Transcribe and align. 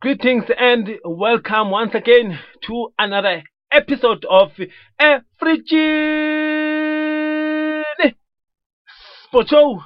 Greetings 0.00 0.44
and 0.58 0.88
welcome 1.04 1.70
once 1.70 1.94
again 1.94 2.38
to 2.66 2.88
another 2.98 3.42
episode 3.70 4.24
of 4.24 4.50
African 4.98 5.34
Sport 9.24 9.48
Show 9.48 9.82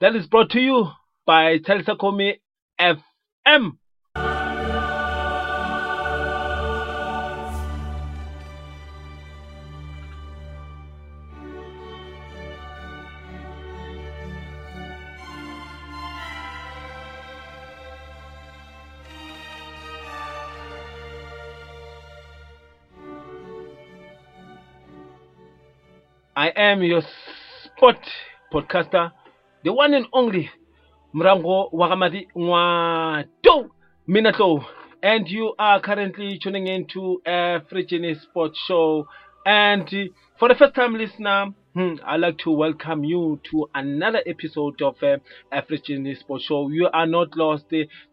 that 0.00 0.16
is 0.16 0.26
brought 0.26 0.50
to 0.50 0.58
you 0.58 0.88
by 1.24 1.58
Telsakomi 1.58 2.40
FM. 2.80 3.78
Am 26.64 26.82
your 26.82 27.02
sport 27.64 27.98
podcaster, 28.52 29.12
the 29.64 29.72
one 29.72 29.92
and 29.92 30.06
only 30.12 30.50
Mrango 31.14 31.72
Wagamadi 31.72 32.26
Nwato 32.34 33.68
Minato. 34.08 34.64
And 35.02 35.28
you 35.28 35.54
are 35.58 35.80
currently 35.80 36.38
tuning 36.42 36.66
into 36.66 37.20
a 37.26 37.60
Free 37.68 38.16
Sports 38.22 38.58
Show. 38.66 39.06
And 39.44 39.88
for 40.38 40.48
the 40.48 40.54
first 40.54 40.74
time 40.74 40.94
listener, 40.94 41.48
hmm, 41.74 41.96
I'd 42.02 42.20
like 42.20 42.38
to 42.38 42.50
welcome 42.50 43.04
you 43.04 43.40
to 43.50 43.68
another 43.74 44.22
episode 44.26 44.80
of 44.80 44.96
uh, 45.02 45.18
African 45.52 46.16
Sports 46.18 46.44
Show. 46.44 46.68
You 46.70 46.88
are 46.92 47.06
not 47.06 47.36
lost, 47.36 47.66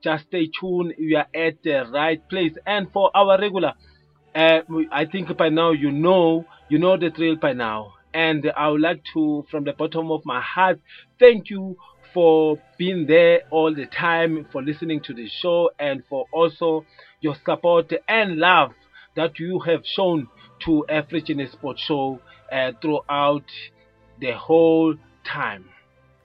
just 0.03 0.25
stay 0.25 0.49
tuned. 0.59 0.95
You 0.97 1.17
are 1.17 1.27
at 1.33 1.63
the 1.63 1.85
right 1.93 2.27
place. 2.29 2.53
And 2.65 2.91
for 2.91 3.11
our 3.15 3.39
regular, 3.39 3.73
uh, 4.35 4.59
I 4.91 5.05
think 5.05 5.35
by 5.37 5.47
now 5.47 5.71
you 5.71 5.91
know, 5.91 6.45
you 6.69 6.79
know 6.79 6.97
the 6.97 7.09
drill 7.09 7.37
by 7.37 7.53
now 7.53 7.93
and 8.13 8.51
I 8.55 8.69
would 8.69 8.81
like 8.81 9.01
to, 9.13 9.45
from 9.49 9.63
the 9.63 9.73
bottom 9.73 10.11
of 10.11 10.25
my 10.25 10.41
heart, 10.41 10.79
thank 11.19 11.49
you 11.49 11.77
for 12.13 12.57
being 12.77 13.07
there 13.07 13.41
all 13.51 13.73
the 13.73 13.85
time, 13.85 14.45
for 14.51 14.61
listening 14.61 15.01
to 15.01 15.13
the 15.13 15.29
show, 15.29 15.71
and 15.79 16.03
for 16.09 16.25
also 16.31 16.85
your 17.21 17.35
support 17.45 17.91
and 18.07 18.37
love 18.37 18.71
that 19.15 19.39
you 19.39 19.59
have 19.59 19.85
shown 19.85 20.27
to 20.65 20.85
African 20.87 21.47
Sports 21.51 21.81
Show 21.81 22.19
uh, 22.51 22.71
throughout 22.81 23.45
the 24.19 24.31
whole 24.31 24.95
time. 25.23 25.65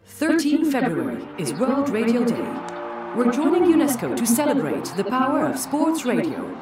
13 0.06 0.70
February 0.70 1.26
is 1.38 1.52
World 1.54 1.88
Radio 1.88 2.24
Day. 2.24 2.74
We're 3.16 3.32
joining 3.32 3.72
UNESCO 3.72 4.16
to 4.16 4.26
celebrate 4.26 4.84
the 4.96 5.04
power 5.04 5.46
of 5.46 5.58
sports 5.58 6.04
radio, 6.04 6.56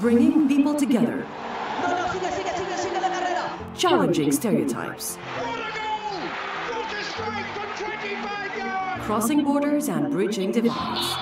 bringing 0.00 0.48
people 0.48 0.74
together 0.74 1.26
challenging 3.80 4.30
stereotypes, 4.30 5.16
crossing 9.06 9.42
borders 9.42 9.88
and 9.88 10.12
bridging 10.12 10.52
divides, 10.52 11.16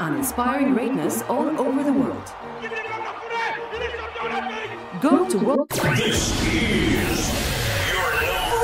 and 0.00 0.16
inspiring 0.16 0.74
greatness 0.74 1.22
all 1.30 1.48
over 1.58 1.82
the 1.82 1.94
world. 1.94 2.30
Go 5.00 5.26
to 5.30 5.38
World. 5.38 5.70
This 5.70 6.44
is 6.44 7.32
your 7.90 8.12
number 8.20 8.60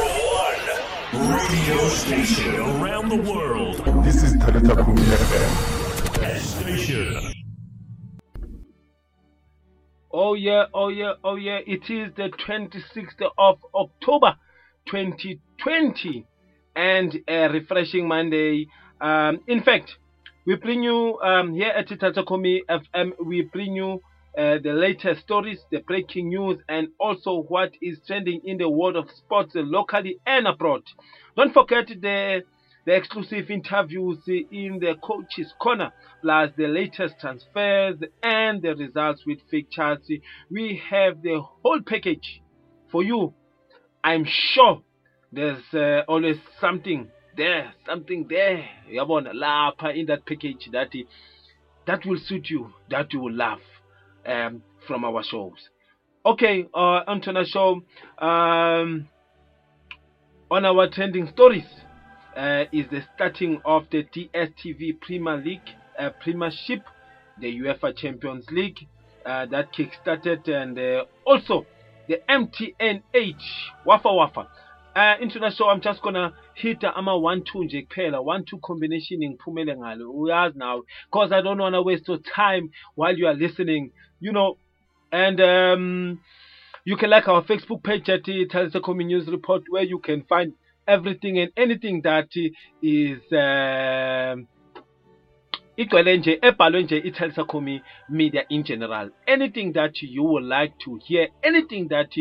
one 1.17 1.35
radio 1.35 1.89
station 1.89 2.57
around 2.57 3.09
the 3.09 3.17
world. 3.17 4.05
This 4.05 4.23
is 4.23 4.35
Talita 4.35 4.85
Kumi 4.85 5.01
FM. 5.01 6.41
Station. 6.41 7.40
Oh 10.13 10.35
yeah, 10.35 10.65
oh 10.75 10.89
yeah, 10.89 11.13
oh 11.25 11.37
yeah. 11.37 11.59
It 11.67 11.89
is 11.91 12.13
the 12.17 12.31
26th 12.31 13.23
of 13.39 13.59
October 13.75 14.37
2020 14.89 16.27
and 16.75 17.19
a 17.29 17.49
refreshing 17.49 18.09
Monday. 18.09 18.67
Um, 19.01 19.41
in 19.47 19.63
fact, 19.63 19.97
we 20.47 20.57
bring 20.57 20.83
you 20.83 21.19
um, 21.23 21.55
here 21.55 21.69
at 21.71 21.89
Tatakomi 21.89 22.61
FM, 22.69 23.13
we 23.25 23.43
bring 23.43 23.75
you 23.75 24.01
uh, 24.37 24.59
the 24.63 24.73
latest 24.73 25.23
stories, 25.23 25.59
the 25.71 25.81
breaking 25.81 26.29
news, 26.29 26.59
and 26.69 26.89
also 26.99 27.43
what 27.49 27.71
is 27.81 28.01
trending 28.07 28.41
in 28.45 28.59
the 28.59 28.69
world 28.69 28.97
of 28.97 29.09
sports 29.11 29.53
locally 29.55 30.17
and 30.27 30.47
abroad. 30.47 30.83
Don't 31.37 31.53
forget 31.55 31.87
the 31.89 32.43
the 32.91 32.97
exclusive 32.97 33.49
interviews 33.53 34.19
in 34.27 34.81
the 34.81 34.97
coaches 35.01 35.55
corner 35.61 35.93
plus 36.23 36.51
the 36.57 36.67
latest 36.67 37.15
transfers 37.21 37.95
and 38.21 38.63
the 38.63 38.75
results 38.75 39.23
with 39.25 39.39
fixtures 39.49 39.99
we 40.51 40.83
have 40.91 41.23
the 41.23 41.41
whole 41.41 41.81
package 41.87 42.43
for 42.91 43.05
you. 43.05 43.33
I'm 44.03 44.27
sure 44.27 44.83
there's 45.31 45.63
uh, 45.73 46.01
always 46.09 46.39
something 46.61 47.09
there 47.37 47.73
something 47.87 48.27
there 48.29 48.65
you 48.89 48.99
have 48.99 49.07
yabona 49.07 49.35
lapha 49.35 49.97
in 49.97 50.07
that 50.07 50.27
package 50.27 50.69
that 50.73 50.89
that 51.87 52.05
will 52.05 52.19
suit 52.19 52.51
you 52.51 52.73
that 52.91 53.13
you 53.13 53.21
will 53.21 53.33
love 53.33 53.61
um, 54.27 54.65
from 54.89 55.05
our 55.05 55.23
shows. 55.23 55.69
Okay 56.27 56.67
uh, 56.75 57.05
onto 57.07 57.33
the 57.33 57.45
show 57.45 57.83
um, 58.19 59.09
on 60.51 60.65
our 60.65 60.89
trending 60.91 61.29
stories 61.29 61.69
uh, 62.41 62.65
is 62.73 62.87
the 62.91 63.03
starting 63.15 63.61
of 63.67 63.85
the 63.93 64.03
DSTV 64.05 64.99
Premier 65.01 65.37
League 65.37 65.69
uh, 65.99 66.09
Premiership, 66.23 66.83
the 67.39 67.61
UEFA 67.61 67.95
Champions 67.95 68.47
League 68.51 68.79
uh, 69.27 69.45
that 69.47 69.71
kick-started, 69.73 70.49
and 70.49 70.79
uh, 70.79 71.05
also 71.27 71.67
the 72.09 72.17
MTN8 72.31 73.35
Wafa 73.85 74.13
Wafa. 74.13 74.49
Uh, 74.97 75.15
international 75.21 75.69
I'm 75.69 75.83
just 75.83 76.01
gonna 76.03 76.33
hit 76.55 76.83
ama 76.83 77.17
one 77.19 77.45
two 77.45 77.59
nje 77.59 77.87
kuphela. 77.87 78.25
One 78.25 78.45
two 78.49 78.59
combination 78.65 79.21
ngiphumele 79.21 79.77
ngalo. 79.77 80.11
Uyazi 80.11 80.57
now 80.57 80.83
because 81.13 81.33
I 81.33 81.43
don't 81.43 81.59
want 81.59 81.75
to 81.75 81.83
waste 81.83 82.09
your 82.09 82.19
time 82.35 82.71
while 82.95 83.17
you 83.17 83.27
are 83.27 83.35
listening 83.35 83.93
you 84.19 84.33
know. 84.33 84.57
And 85.13 85.41
um, 85.41 86.21
you 86.85 86.97
can 86.97 87.11
like 87.11 87.29
our 87.29 87.43
Facebook 87.45 87.85
page 87.85 88.09
at 88.09 88.25
Talisakomi 88.25 89.05
News 89.05 89.29
Report 89.29 89.63
where 89.69 89.83
you 89.83 89.99
can 89.99 90.23
find 90.23 90.55
everything 90.91 91.39
and 91.39 91.53
anything 91.57 92.03
that 92.03 92.29
is 92.83 93.21
um, 93.33 94.47
igcwele 95.77 96.17
nje 96.17 96.39
ebhalwe 96.43 96.83
nje 96.83 96.99
i-telsacomi 96.99 97.81
media 98.09 98.45
in 98.49 98.63
general. 98.63 99.11
Anything 99.27 99.73
that 99.73 100.03
you 100.03 100.25
would 100.25 100.45
like 100.45 100.75
to 100.79 100.99
hear 101.07 101.29
anything 101.43 101.89
that 101.89 102.17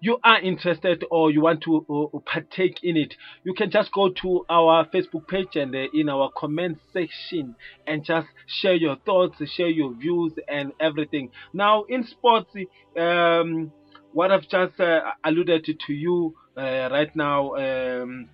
you 0.00 0.18
are 0.22 0.40
interested 0.42 1.04
or 1.10 1.30
you 1.30 1.42
want 1.42 1.60
to 1.60 1.76
uh, 1.76 2.18
partake 2.24 2.82
in 2.82 2.96
it 2.96 3.16
you 3.44 3.54
can 3.54 3.70
just 3.70 3.92
go 3.92 4.08
to 4.08 4.44
our 4.48 4.86
facebook 4.86 5.28
page 5.28 5.56
and 5.56 5.74
uh, 5.74 5.86
in 5.92 6.08
our 6.08 6.30
comment 6.36 6.78
section 6.92 7.54
and 7.86 8.04
just 8.04 8.26
share 8.46 8.74
your 8.74 8.96
thoughts 9.04 9.36
share 9.56 9.68
your 9.68 9.92
views 9.94 10.32
and 10.48 10.72
everything. 10.80 11.30
Now 11.52 11.84
in 11.88 12.04
sports 12.04 12.50
um, 12.98 13.72
what 14.12 14.32
i've 14.32 14.48
just 14.48 14.80
uh, 14.80 15.00
alluded 15.24 15.64
to 15.86 15.92
you 15.92 16.34
right 16.56 17.14
now 17.14 17.54
um, 17.56 18.28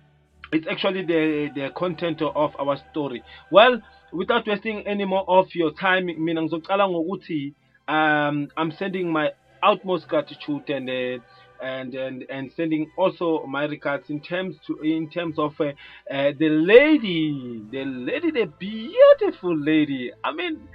it's 0.51 0.67
actually 0.67 1.03
the 1.05 1.49
the 1.55 1.69
content 1.75 2.21
of 2.21 2.55
our 2.59 2.77
story. 2.91 3.23
Well 3.51 3.81
without 4.11 4.47
wasting 4.47 4.87
any 4.87 5.05
more 5.05 5.25
of 5.27 5.53
your 5.53 5.71
time 5.73 6.05
mina 6.05 6.41
ngizocala 6.41 6.87
ngokuthi 6.87 7.53
um 7.89 8.47
i'm 8.55 8.71
sending 8.71 9.11
my 9.11 9.29
utmost 9.61 10.07
gratitude 10.07 10.69
and 10.69 10.89
uh, 10.89 11.19
and 11.61 11.93
and 11.95 12.25
and 12.29 12.51
sending 12.53 12.89
also 12.97 13.45
my 13.47 13.65
regards 13.65 14.09
in 14.09 14.21
terms 14.21 14.55
to 14.65 14.79
in 14.81 15.09
terms 15.09 15.37
of 15.37 15.59
uh, 15.59 15.65
uh, 16.09 16.31
the 16.39 16.49
lady 16.49 17.61
the 17.69 17.83
lady 17.83 18.31
the 18.31 18.45
beautiful 18.45 19.57
lady. 19.57 20.11
I 20.23 20.31
mean 20.31 20.69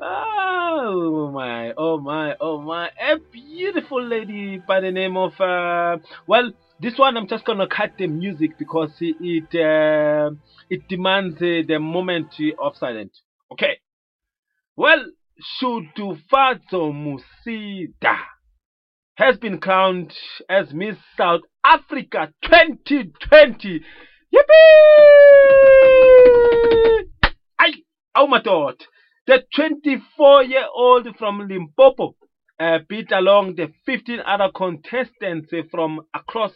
Oh 0.00 1.30
my, 1.32 1.72
oh 1.76 1.98
my, 1.98 2.36
oh 2.40 2.60
my, 2.60 2.88
a 3.00 3.16
beautiful 3.32 4.02
lady 4.02 4.58
by 4.58 4.80
the 4.80 4.92
name 4.92 5.16
of, 5.16 5.32
uh, 5.40 5.98
well, 6.26 6.52
this 6.80 6.96
one 6.96 7.16
I'm 7.16 7.26
just 7.28 7.44
gonna 7.44 7.66
cut 7.66 7.92
the 7.98 8.06
music 8.06 8.58
because 8.58 8.92
it 9.00 9.54
uh, 9.54 10.30
it 10.70 10.88
demands 10.88 11.36
uh, 11.36 11.62
the 11.66 11.78
moment 11.78 12.34
of 12.62 12.76
silence. 12.76 13.20
Okay. 13.52 13.78
Well, 14.76 15.06
Shudufhadzo 15.60 16.92
Musida 16.92 18.18
has 19.16 19.36
been 19.38 19.58
crowned 19.58 20.12
as 20.48 20.72
Miss 20.72 20.96
South 21.16 21.40
Africa 21.64 22.32
2020. 22.42 23.80
Yippee! 24.32 24.44
Ay, 27.58 27.72
oh 28.14 28.28
my 28.28 28.40
God. 28.40 28.76
The 29.26 29.42
24 29.54 30.44
year 30.44 30.66
old 30.74 31.08
from 31.18 31.48
Limpopo 31.48 32.14
uh, 32.60 32.78
beat 32.88 33.10
along 33.12 33.54
the 33.56 33.72
15 33.86 34.20
other 34.26 34.50
contestants 34.54 35.52
uh, 35.52 35.62
from 35.70 36.00
across 36.14 36.52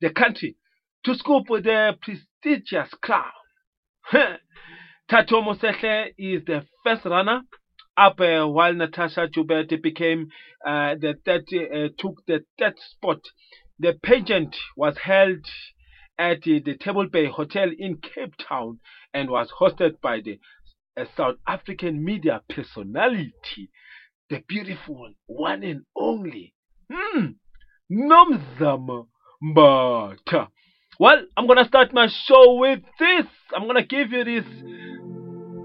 the 0.00 0.10
country 0.10 0.56
to 1.04 1.14
scoop 1.14 1.46
the 1.48 1.96
prestigious 2.00 2.90
crown. 3.02 3.30
Thato 4.12 5.42
Mosehle 5.42 6.12
is 6.16 6.44
the 6.46 6.64
first 6.84 7.04
runner 7.04 7.42
up, 7.96 8.20
uh, 8.20 8.46
while 8.46 8.72
Natasha 8.72 9.28
Joubert 9.28 9.70
became 9.82 10.28
uh, 10.66 10.94
the 10.94 11.14
third, 11.24 11.44
uh, 11.52 11.88
took 11.98 12.24
the 12.26 12.44
third 12.58 12.74
spot. 12.78 13.20
The 13.78 13.98
pageant 14.02 14.56
was 14.76 14.96
held 14.98 15.44
at 16.18 16.42
the 16.42 16.76
Table 16.80 17.08
Bay 17.08 17.26
Hotel 17.26 17.70
in 17.76 17.98
Cape 17.98 18.34
Town 18.48 18.78
and 19.12 19.28
was 19.28 19.50
hosted 19.60 20.00
by 20.00 20.20
the 20.20 20.38
a 20.96 21.06
South 21.16 21.36
African 21.46 22.04
media 22.04 22.42
personality, 22.48 23.70
the 24.32 24.42
beautiful 24.48 25.10
one 25.26 25.62
and 25.62 25.82
only, 25.94 26.54
hmm, 26.90 27.26
Nomzamo 27.90 29.06
Mbatha. 29.44 30.48
Well, 30.98 31.20
I'm 31.36 31.46
gonna 31.46 31.66
start 31.66 31.92
my 31.92 32.08
show 32.26 32.54
with 32.54 32.80
this. 32.98 33.26
I'm 33.54 33.66
gonna 33.66 33.84
give 33.84 34.10
you 34.10 34.24
this 34.24 34.46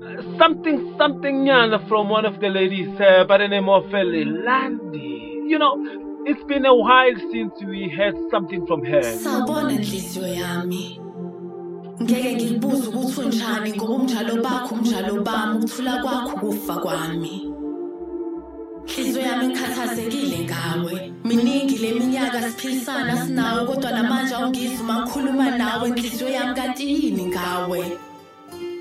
uh, 0.04 0.38
something 0.38 0.96
something 0.98 1.46
yana 1.46 1.88
from 1.88 2.10
one 2.10 2.26
of 2.26 2.42
the 2.42 2.50
ladies 2.50 2.90
uh, 3.00 3.24
by 3.24 3.38
the 3.38 3.48
name 3.48 3.70
of 3.70 3.86
uh, 3.86 4.04
Lelandi. 4.04 5.48
You 5.48 5.60
know, 5.60 5.76
it's 6.26 6.44
been 6.44 6.66
a 6.66 6.76
while 6.76 7.16
since 7.32 7.54
we 7.66 7.88
heard 7.88 8.16
something 8.30 8.68
from 8.68 8.84
her. 8.84 9.02
Ngeke 12.02 12.36
ngikubuze 12.36 12.88
ukuthi 12.88 13.22
unjani 13.22 13.74
ngoba 13.74 13.94
umjalo 13.94 14.42
bakho 14.44 14.76
umjalo 14.76 15.24
bami 15.24 15.58
ukuthula 15.58 16.04
kwakho 16.04 16.80
kwami. 16.82 17.57
Nhliziyo 18.88 19.22
yami 19.22 19.48
ngikhathazekile 19.48 20.40
ngawe. 20.40 21.12
Miningi 21.24 21.78
leminyaka 21.78 22.42
siphilisana 22.42 23.26
sinawe 23.26 23.66
kodwa 23.68 23.92
namanje 23.92 24.36
awungizwa 24.36 24.82
uma 24.82 25.02
ngikhuluma 25.02 25.58
nawe 25.58 25.90
nhliziyo 25.90 26.30
yami 26.30 26.56
kanti 26.56 26.84
yini 26.94 27.26
ngawe? 27.26 27.92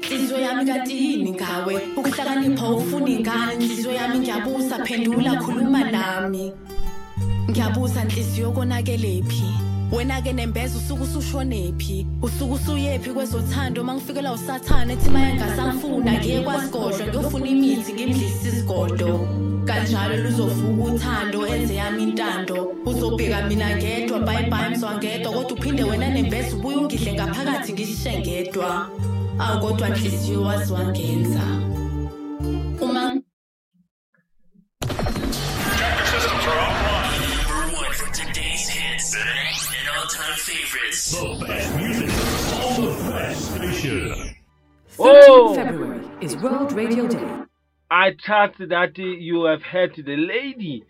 Nhliziyo 0.03 0.38
yami 0.41 0.64
kanti 0.67 0.97
yini 1.05 1.32
ngawe? 1.32 1.75
Ukuhlakanipha 1.97 2.69
ufuna 2.69 3.08
ingane 3.08 3.55
nhliziyo 3.56 3.93
yami 3.93 4.19
ngiyabuza 4.19 4.79
phendula 4.85 5.35
khuluma 5.43 5.91
nami. 5.91 6.53
Ngiyabuza 7.50 8.05
nhliziyo 8.05 8.50
konakelephi? 8.53 9.44
Wena 9.93 10.20
ke 10.23 10.32
nembeza 10.32 10.79
usuku 10.79 11.03
usushonephi? 11.03 12.06
Usuku 12.23 12.53
usuyephi 12.55 13.11
kwezothando 13.11 13.85
mangifikela 13.85 14.32
usathane 14.32 14.93
ethi 14.93 15.11
maye 15.11 15.35
ngasangifuna 15.35 16.12
ngiye 16.12 16.41
kwasigodlo 16.41 17.06
ngiyofuna 17.06 17.47
imithi 17.47 17.93
ngimdlisa 17.93 18.49
isigodo. 18.49 19.29
Kanjalo 19.67 20.17
luzovuka 20.17 20.83
uthando 20.93 21.47
enze 21.47 21.75
yami 21.75 22.03
intando. 22.03 22.75
Uzobheka 22.85 23.43
mina 23.49 23.77
ngedwa 23.77 24.19
bye 24.21 24.43
bye 24.51 24.69
mzwangedwa 24.71 25.33
kodwa 25.33 25.53
uphinde 25.59 25.85
wena 25.85 26.09
nembeza 26.11 26.57
ubuye 26.57 26.77
ungidle 26.77 27.13
ngaphakathi 27.13 27.73
ngishishe 27.73 28.19
ngedwa. 28.19 28.89
Awu 29.39 29.61
kodwa 29.61 29.89
nhliziyo 29.89 30.43
wazi 30.43 30.73
wangenza. 30.73 31.43
Uma 32.81 33.13
Systems 36.11 36.47
are 36.47 36.61
offline. 36.67 37.21
Number 37.39 37.77
one 37.77 37.93
for 37.93 38.09
today's 38.15 38.69
hits 38.69 39.15
and 39.17 39.89
all-time 39.97 40.37
favorites. 40.37 41.11
The 41.11 41.47
best 41.47 41.75
music 41.77 42.11
on 42.65 42.83
the 42.85 42.91
best 43.13 43.41
station. 43.55 44.35
13 44.97 45.25
Oh. 45.29 45.55
February 45.55 46.01
is 46.21 46.37
World 46.37 46.73
Radio 46.73 47.07
Day. 47.09 47.45
I 47.91 48.11
trust 48.19 48.59
that 48.59 48.99
you 48.99 49.44
have 49.44 49.62
heard 49.62 49.94
the 49.94 50.17
lady. 50.17 50.83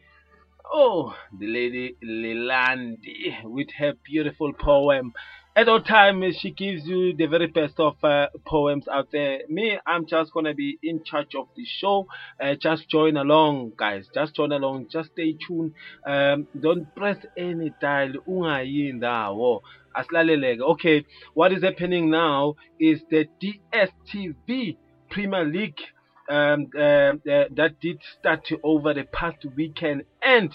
Oh, 0.65 1.15
the 1.39 1.47
lady 1.47 1.95
Lelandi 2.03 3.45
with 3.45 3.69
her 3.79 3.93
beautiful 4.03 4.55
poem. 4.55 5.13
At 5.55 5.69
all 5.69 5.83
time, 5.83 6.23
uh, 6.23 6.29
she 6.33 6.51
gives 6.51 6.87
you 6.87 7.15
the 7.15 7.27
very 7.27 7.49
best 7.49 7.79
of 7.81 8.03
uh, 8.03 8.29
poems 8.47 8.89
out 8.89 9.09
there. 9.13 9.41
Me, 9.51 9.79
I'm 9.87 10.07
just 10.07 10.33
gonna 10.33 10.55
be 10.55 10.79
in 10.83 11.05
charge 11.05 11.35
of 11.35 11.49
the 11.55 11.67
show. 11.67 12.07
Uh, 12.41 12.55
just 12.55 12.89
join 12.89 13.19
along, 13.19 13.73
guys. 13.77 14.09
Just 14.15 14.35
join 14.35 14.53
along. 14.53 14.87
Just 14.91 15.11
stay 15.13 15.35
tuned. 15.47 15.75
Um, 16.07 16.47
don't 16.59 16.95
press 16.95 17.19
any 17.37 17.75
dial. 17.79 18.15
Ndawo. 18.27 19.61
Asilaleleke. 19.95 20.61
Okay, 20.61 21.05
what 21.35 21.53
is 21.53 21.63
happening 21.63 22.09
now 22.09 22.55
is 22.81 23.03
the 23.11 23.27
DSTV 23.43 24.79
Premier 25.11 25.45
League 25.45 25.81
um, 26.29 26.71
uh, 26.77 26.81
uh, 26.81 27.15
that 27.55 27.77
did 27.81 28.01
start 28.19 28.49
over 28.63 28.95
the 28.95 29.05
past 29.05 29.45
weekend, 29.57 30.05
and 30.23 30.53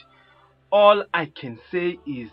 all 0.71 1.03
I 1.13 1.25
can 1.25 1.59
say 1.71 1.99
is 2.05 2.29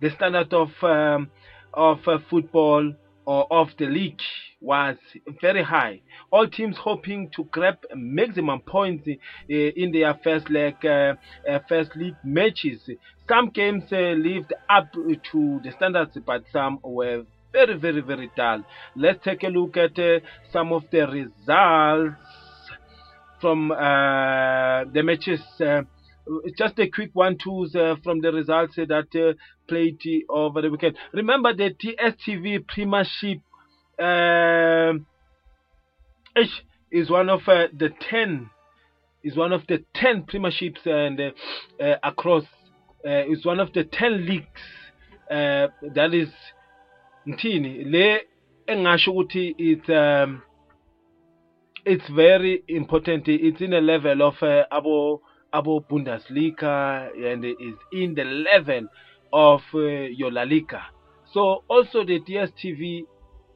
the 0.00 0.10
standard 0.10 0.52
of 0.52 0.70
um, 0.82 1.30
of 1.72 1.98
uh, 2.06 2.18
football 2.30 2.92
or 3.26 3.46
of 3.50 3.68
the 3.78 3.86
league 3.86 4.20
was 4.60 4.96
very 5.40 5.62
high. 5.62 6.00
All 6.30 6.46
teams 6.48 6.76
hoping 6.78 7.30
to 7.36 7.44
grab 7.44 7.78
maximum 7.94 8.60
points 8.60 9.06
uh, 9.08 9.14
in 9.48 9.92
their 9.92 10.18
first 10.22 10.50
leg, 10.50 10.76
uh, 10.84 11.14
uh, 11.48 11.58
first 11.68 11.96
league 11.96 12.16
matches. 12.24 12.80
Some 13.28 13.50
games 13.50 13.84
uh, 13.92 14.14
lived 14.16 14.52
up 14.68 14.92
to 14.92 15.60
the 15.62 15.72
standards, 15.76 16.16
but 16.26 16.44
some 16.52 16.78
were 16.82 17.24
very, 17.52 17.78
very, 17.78 18.00
very 18.00 18.30
dull. 18.36 18.64
Let's 18.96 19.22
take 19.24 19.42
a 19.44 19.48
look 19.48 19.76
at 19.76 19.98
uh, 19.98 20.20
some 20.52 20.72
of 20.72 20.84
the 20.90 21.06
results 21.06 22.16
from 23.44 23.70
uh, 23.72 24.84
the 24.94 25.02
matches. 25.02 25.40
Uh, 25.60 25.82
just 26.56 26.78
a 26.78 26.88
quick 26.88 27.10
one 27.12 27.36
twos 27.36 27.76
uh, 27.76 27.94
from 28.02 28.22
the 28.22 28.32
results 28.32 28.76
that 28.76 29.36
played 29.68 30.00
over 30.30 30.62
the 30.62 30.70
weekend. 30.70 30.96
Remember 31.12 31.52
the 31.52 31.68
DSTV 31.68 32.66
Premiership 32.66 33.40
is 36.90 37.10
one 37.10 37.28
of 37.28 37.40
the 37.44 37.90
ten 38.08 38.48
is 39.22 39.36
one 39.36 39.52
of 39.52 39.60
the 39.68 39.84
ten 39.94 40.22
premierships 40.22 40.86
and 40.86 41.20
uh, 41.20 41.84
uh, 41.84 41.96
across 42.02 42.44
uh, 43.06 43.26
is 43.30 43.44
one 43.44 43.60
of 43.60 43.74
the 43.74 43.84
ten 43.84 44.24
leagues 44.24 44.46
that 45.28 46.14
is 46.14 46.30
ngithini 47.28 47.84
le 47.92 48.20
engasho 48.66 49.12
ukuthi 49.12 49.54
it's 49.58 49.88
um, 49.90 50.40
it's 51.84 52.08
very 52.10 52.62
important. 52.68 53.24
It's 53.26 53.60
in 53.60 53.72
a 53.74 53.80
level 53.80 54.22
of 54.22 54.34
uh, 54.42 54.64
abo 54.72 55.20
abo 55.52 55.84
Bundesliga 55.86 57.10
and 57.16 57.44
is 57.44 57.76
in 57.92 58.14
the 58.14 58.24
level 58.24 58.88
of 59.32 59.60
uh, 59.74 59.78
your 59.78 60.32
La 60.32 60.42
Liga. 60.42 60.82
So 61.32 61.64
also 61.68 62.04
the 62.04 62.20
DSTV 62.20 63.04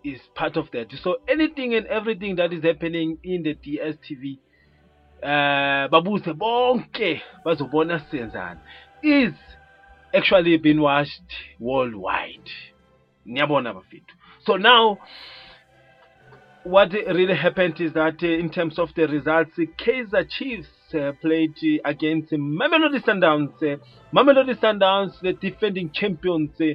is 0.04 0.20
part 0.34 0.56
of 0.56 0.70
that. 0.72 0.88
So 1.02 1.18
anything 1.28 1.74
and 1.74 1.86
everything 1.86 2.36
that 2.36 2.52
is 2.52 2.62
happening 2.64 3.18
in 3.22 3.42
the 3.42 3.54
DSTV 3.54 4.38
uh, 5.22 5.88
babuze 5.88 6.32
bonke 6.34 7.20
bazobona 7.44 8.00
senzani 8.10 8.60
is 9.02 9.32
actually 10.14 10.56
being 10.58 10.80
watched 10.80 11.32
worldwide. 11.58 12.50
Niyabona 13.26 13.74
bafethu. 13.74 14.14
So 14.44 14.56
now 14.56 14.98
what 16.68 16.92
really 16.92 17.34
happened 17.34 17.80
is 17.80 17.94
that 17.94 18.22
uh, 18.22 18.26
in 18.26 18.50
terms 18.50 18.78
of 18.78 18.90
the 18.94 19.08
results, 19.08 19.52
uh, 19.58 19.62
Kaizer 19.82 20.28
Chiefs 20.28 20.68
uh, 20.92 21.12
played 21.20 21.54
uh, 21.62 21.88
against 21.88 22.30
Mamelodi 22.32 23.02
Sundowns. 23.02 23.54
Uh, 23.62 23.82
Mamelodi 24.14 24.54
Sundowns, 24.60 25.18
the 25.22 25.32
defending 25.32 25.90
champions, 25.90 26.50
uh, 26.60 26.74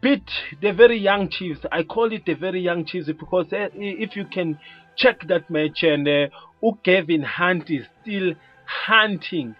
beat 0.00 0.28
the 0.62 0.72
very 0.72 0.98
young 0.98 1.28
Chiefs. 1.28 1.60
I 1.70 1.82
call 1.82 2.10
it 2.12 2.24
the 2.24 2.32
very 2.32 2.60
young 2.60 2.86
Chiefs 2.86 3.08
because 3.08 3.52
uh, 3.52 3.68
if 3.74 4.16
you 4.16 4.24
can 4.24 4.58
check 4.96 5.26
that 5.28 5.50
match, 5.50 5.82
and 5.82 6.08
uh, 6.08 6.72
Gavin 6.82 7.22
Hunt 7.22 7.68
is 7.68 7.84
still 8.00 8.32
hunting 8.64 9.54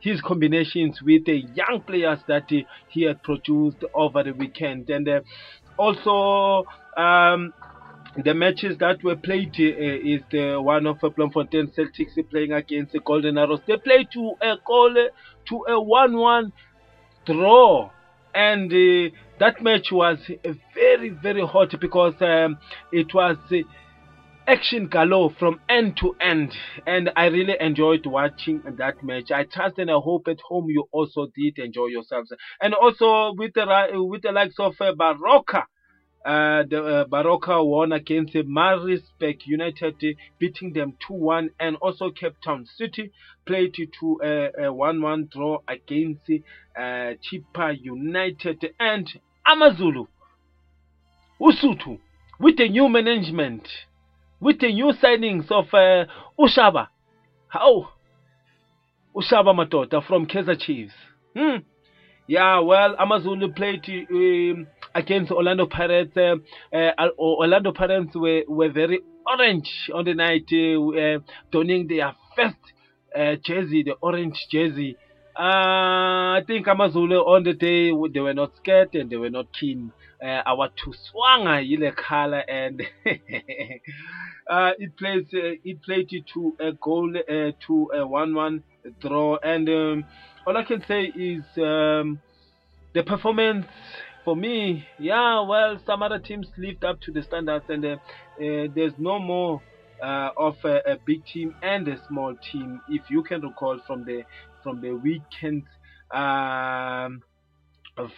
his 0.00 0.22
combinations 0.22 1.02
with 1.02 1.26
the 1.26 1.44
young 1.54 1.82
players 1.86 2.20
that 2.28 2.44
uh, 2.50 2.56
he 2.88 3.02
had 3.02 3.22
produced 3.22 3.84
over 3.94 4.22
the 4.22 4.32
weekend, 4.32 4.88
and 4.88 5.06
uh, 5.06 5.20
also. 5.78 6.66
Um, 6.96 7.54
the 8.16 8.34
matches 8.34 8.76
that 8.78 9.02
were 9.02 9.16
played 9.16 9.54
uh, 9.58 9.62
is 9.62 10.20
the 10.30 10.60
one 10.60 10.86
of 10.86 11.02
uh, 11.02 11.08
Bloemfontein 11.08 11.68
Celtics 11.68 12.18
playing 12.30 12.52
against 12.52 12.92
the 12.92 13.00
Golden 13.00 13.38
Arrows. 13.38 13.60
They 13.66 13.76
played 13.78 14.08
to 14.12 14.34
a 14.40 14.56
goal 14.66 14.94
to 15.48 15.64
a 15.68 15.80
one-one 15.80 16.52
draw, 17.24 17.90
and 18.34 18.70
uh, 18.70 19.14
that 19.38 19.62
match 19.62 19.90
was 19.92 20.18
very 20.74 21.08
very 21.08 21.46
hot 21.46 21.74
because 21.80 22.14
um, 22.20 22.58
it 22.92 23.14
was 23.14 23.38
uh, 23.50 23.56
action 24.46 24.88
galore 24.88 25.30
from 25.38 25.60
end 25.68 25.96
to 25.98 26.14
end, 26.20 26.52
and 26.86 27.10
I 27.16 27.26
really 27.26 27.56
enjoyed 27.60 28.04
watching 28.04 28.62
that 28.76 29.02
match. 29.02 29.30
I 29.30 29.44
trust 29.44 29.78
and 29.78 29.90
I 29.90 29.94
hope 29.94 30.28
at 30.28 30.40
home 30.40 30.66
you 30.68 30.84
also 30.92 31.28
did 31.34 31.58
enjoy 31.58 31.86
yourselves, 31.86 32.30
and 32.60 32.74
also 32.74 33.32
with 33.38 33.54
the 33.54 33.88
with 33.94 34.20
the 34.20 34.32
likes 34.32 34.56
of 34.58 34.74
uh, 34.80 34.92
Baroka. 34.92 35.64
Uh, 36.24 36.62
the 36.70 36.82
uh, 36.82 37.04
Baroka 37.06 37.64
won 37.64 37.92
against 37.92 38.36
uh, 38.36 38.42
Maritzburg 38.46 39.40
United, 39.44 39.96
uh, 40.02 40.08
beating 40.38 40.72
them 40.72 40.94
2-1, 41.10 41.48
and 41.58 41.76
also 41.76 42.10
Cape 42.10 42.36
Town 42.44 42.66
City 42.76 43.10
played 43.44 43.74
to 43.74 44.20
a 44.22 44.70
1-1 44.70 45.30
draw 45.32 45.58
against 45.66 46.30
uh, 46.76 47.14
Chippa 47.22 47.76
United 47.80 48.72
and 48.78 49.08
Amazulu. 49.44 50.06
Usutu 51.40 51.98
with 52.38 52.56
the 52.56 52.68
new 52.68 52.88
management 52.88 53.66
with 54.42 54.58
the 54.58 54.72
new 54.72 54.92
signings 55.02 55.50
of 55.50 55.66
uh, 55.72 56.04
Ushaba. 56.38 56.88
How? 57.48 57.90
Ushaba 59.14 59.54
Matota 59.54 60.04
from 60.06 60.26
Kaizer 60.26 60.58
Chiefs. 60.60 60.94
Hmm. 61.36 61.58
Yeah, 62.26 62.58
well, 62.60 62.96
Amazulu 62.98 63.52
played 63.52 63.84
um, 64.10 64.66
against 64.94 65.30
Orlando 65.30 65.66
Pirates. 65.66 66.16
Uh, 66.16 66.36
uh, 66.74 67.08
Orlando 67.18 67.72
Pirates 67.72 68.14
were, 68.14 68.42
were 68.48 68.70
very 68.70 69.00
orange 69.26 69.90
on 69.94 70.04
the 70.04 70.14
night, 70.14 70.48
uh, 70.52 71.16
uh, 71.16 71.18
donning 71.50 71.86
their 71.88 72.14
first 72.36 72.56
uh, 73.16 73.36
jersey, 73.44 73.82
the 73.82 73.94
orange 74.00 74.46
jersey. 74.50 74.96
I 75.34 76.42
think 76.46 76.66
Amazulu 76.66 77.16
on 77.16 77.44
the 77.44 77.54
day 77.54 77.90
they 78.12 78.20
were 78.20 78.34
not 78.34 78.54
scared 78.56 78.94
and 78.94 79.08
they 79.08 79.16
were 79.16 79.30
not 79.30 79.46
keen. 79.58 79.92
Uh, 80.22 80.42
our 80.46 80.68
two 80.68 80.92
swanga 80.92 81.58
ile 81.58 81.92
color 81.92 82.44
and 82.46 82.80
it 83.04 84.96
plays 84.96 85.26
it 85.32 85.82
played 85.82 86.08
to 86.32 86.54
a 86.60 86.72
goal 86.72 87.12
to 87.66 87.90
a 87.92 88.06
one-one 88.06 88.62
draw 89.00 89.36
and 89.42 89.68
um, 89.68 90.04
all 90.46 90.56
I 90.56 90.62
can 90.62 90.84
say 90.86 91.04
is 91.06 91.42
um, 91.56 92.20
the 92.94 93.02
performance 93.02 93.66
for 94.24 94.36
me, 94.36 94.86
yeah, 94.98 95.40
well, 95.40 95.78
some 95.86 96.02
other 96.02 96.18
teams 96.18 96.46
lived 96.56 96.84
up 96.84 97.00
to 97.02 97.12
the 97.12 97.22
standards, 97.22 97.64
and 97.68 97.84
uh, 97.84 97.88
uh, 97.88 98.68
there's 98.74 98.94
no 98.98 99.18
more 99.18 99.62
uh, 100.02 100.30
of 100.36 100.56
a, 100.64 100.92
a, 100.92 100.96
big 101.04 101.24
team 101.26 101.54
and 101.62 101.86
a 101.88 101.96
small 102.08 102.34
team. 102.52 102.80
If 102.88 103.02
you 103.10 103.22
can 103.22 103.42
recall 103.42 103.80
from 103.86 104.04
the 104.04 104.22
from 104.62 104.80
the 104.80 104.92
weekend 104.92 105.64
um, 106.12 107.22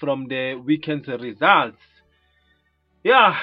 from 0.01 0.27
the 0.29 0.61
weekend's 0.65 1.09
results, 1.09 1.79
yeah, 3.03 3.37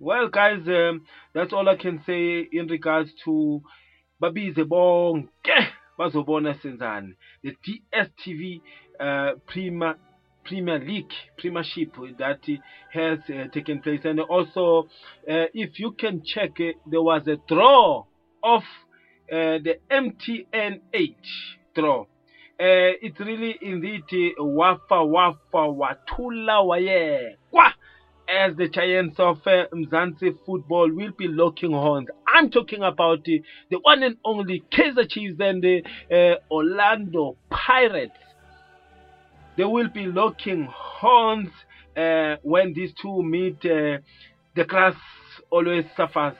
well, 0.00 0.28
guys, 0.28 0.60
um, 0.66 1.04
that's 1.34 1.52
all 1.52 1.68
I 1.68 1.76
can 1.76 2.02
say 2.06 2.46
in 2.52 2.66
regards 2.68 3.10
to 3.24 3.62
bazobona 4.20 5.28
senzani 6.60 7.14
the 7.42 7.56
DSTV 7.64 8.60
uh, 9.00 9.32
Prima 9.46 9.96
Premier 10.48 10.78
League 10.78 11.12
Premiership 11.36 11.94
that 12.18 12.40
has 12.92 13.18
uh, 13.28 13.48
taken 13.52 13.80
place, 13.80 14.00
and 14.04 14.18
also 14.20 14.88
uh, 15.30 15.44
if 15.54 15.78
you 15.78 15.92
can 15.92 16.22
check, 16.24 16.52
uh, 16.58 16.72
there 16.90 17.02
was 17.02 17.22
a 17.28 17.36
draw 17.46 18.04
of 18.42 18.62
the 19.30 19.76
MTN8 19.90 21.14
draw. 21.74 22.06
It's 22.58 23.20
really 23.20 23.58
indeed 23.60 24.34
wafa 24.38 25.04
wafa 25.04 25.68
watula 25.68 26.60
waye 26.66 27.36
kwa 27.50 27.74
as 28.28 28.56
the 28.56 28.68
giants 28.68 29.16
of 29.18 29.38
uh, 29.46 29.64
Mzansi 29.72 30.36
football 30.44 30.90
will 30.92 31.12
be 31.16 31.28
locking 31.28 31.72
horns. 31.72 32.08
I'm 32.26 32.50
talking 32.50 32.82
about 32.82 33.20
uh, 33.20 33.40
the 33.70 33.78
one 33.80 34.02
and 34.02 34.16
only 34.24 34.62
Kaizer 34.70 35.08
Chiefs 35.08 35.40
and 35.40 35.62
the 35.62 35.82
uh, 36.12 36.52
Orlando 36.52 37.36
Pirates. 37.50 38.12
They 39.58 39.64
will 39.64 39.88
be 39.88 40.06
locking 40.06 40.68
horns 40.70 41.48
uh, 41.96 42.36
when 42.42 42.74
these 42.74 42.92
two 43.02 43.24
meet. 43.24 43.56
Uh, 43.64 43.98
the 44.54 44.64
grass 44.64 44.94
always 45.50 45.84
suffers 45.96 46.36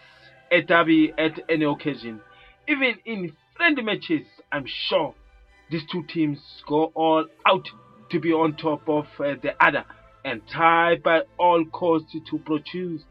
a 0.52 0.62
derby 0.62 1.12
at 1.18 1.32
any 1.48 1.64
occasion. 1.64 2.20
Even 2.68 2.94
in 3.04 3.32
friendly 3.56 3.82
matches, 3.82 4.24
I'm 4.52 4.66
sure 4.66 5.16
these 5.68 5.82
two 5.90 6.04
teams 6.04 6.38
go 6.68 6.92
all 6.94 7.26
out 7.44 7.68
to 8.10 8.20
be 8.20 8.32
on 8.32 8.56
top 8.56 8.88
of 8.88 9.06
uh, 9.18 9.34
the 9.42 9.52
other 9.60 9.84
and 10.24 10.40
try 10.48 10.96
by 10.96 11.22
all 11.38 11.64
costs 11.72 12.14
to 12.30 12.38
produce 12.38 13.02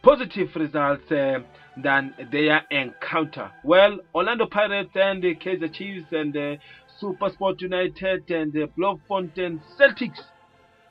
positive 0.00 0.54
results 0.54 1.10
uh, 1.10 1.40
than 1.76 2.14
their 2.30 2.62
encounter. 2.70 3.50
Well, 3.64 3.98
Orlando 4.14 4.46
Pirates 4.46 4.92
and 4.94 5.20
the 5.20 5.34
Kaizer 5.34 5.72
Chiefs 5.74 6.06
and 6.12 6.32
the 6.32 6.58
Super 7.00 7.30
Sport 7.30 7.60
United 7.60 8.30
and 8.30 8.52
the 8.52 8.66
Bloemfontein 8.76 9.60
Celtics, 9.78 10.20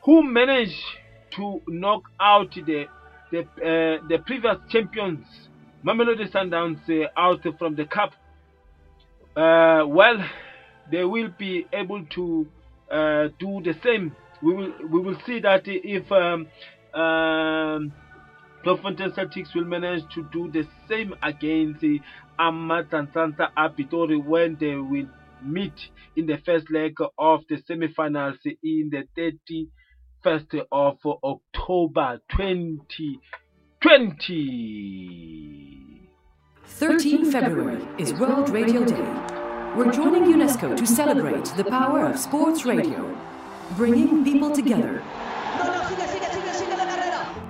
who 0.04 0.24
managed 0.24 0.82
to 1.36 1.62
knock 1.68 2.04
out 2.20 2.54
the 2.54 2.86
the, 3.32 3.40
uh, 3.40 4.08
the 4.08 4.20
previous 4.26 4.58
champions, 4.70 5.26
Mamelodi 5.84 6.32
Sundowns, 6.32 6.80
uh, 6.90 7.10
out 7.18 7.42
from 7.58 7.76
the 7.76 7.86
cup. 7.86 8.12
Uh, 9.36 9.86
well, 9.88 10.24
they 10.92 11.04
will 11.04 11.30
be 11.38 11.66
able 11.74 12.06
to 12.06 12.48
uh, 12.92 13.28
do 13.40 13.62
the 13.64 13.74
same. 13.84 14.16
We 14.42 14.54
will 14.54 14.74
we 14.90 15.00
will 15.00 15.18
see 15.26 15.40
that 15.40 15.64
if 15.66 16.12
um, 16.12 16.48
um, 17.00 17.92
Bloemfontein 18.64 19.12
Celtics 19.12 19.54
will 19.56 19.66
manage 19.66 20.04
to 20.14 20.24
do 20.32 20.52
the 20.52 20.68
same 20.88 21.16
against 21.22 21.84
uh, 21.84 22.52
Santa 23.14 23.52
Apitori 23.58 24.24
when 24.24 24.58
they 24.60 24.76
will 24.76 25.08
meet 25.44 25.90
in 26.16 26.26
the 26.26 26.38
first 26.46 26.70
leg 26.72 26.94
of 27.18 27.42
the 27.50 27.58
semi-finals 27.68 28.38
in 28.46 28.90
the 28.92 29.04
31st 29.18 30.66
of 30.72 30.98
October 31.24 32.20
2020. 32.32 33.20
13 36.66 37.32
February 37.32 37.86
is 37.98 38.14
World 38.14 38.50
Radio 38.50 38.84
Day. 38.84 39.08
We're 39.76 39.92
joining 39.92 40.24
UNESCO 40.24 40.76
to 40.78 40.86
celebrate 40.88 41.46
the 41.58 41.64
power 41.66 42.06
of 42.06 42.18
sports 42.18 42.66
radio, 42.66 43.16
bringing 43.76 44.24
people 44.24 44.52
together, 44.56 45.04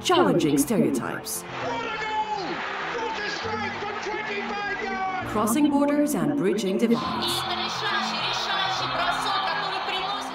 challenging 0.03 0.57
stereotypes, 0.57 1.43
crossing 5.27 5.69
borders 5.69 6.15
and 6.15 6.37
bridging 6.37 6.77
divides, 6.77 7.41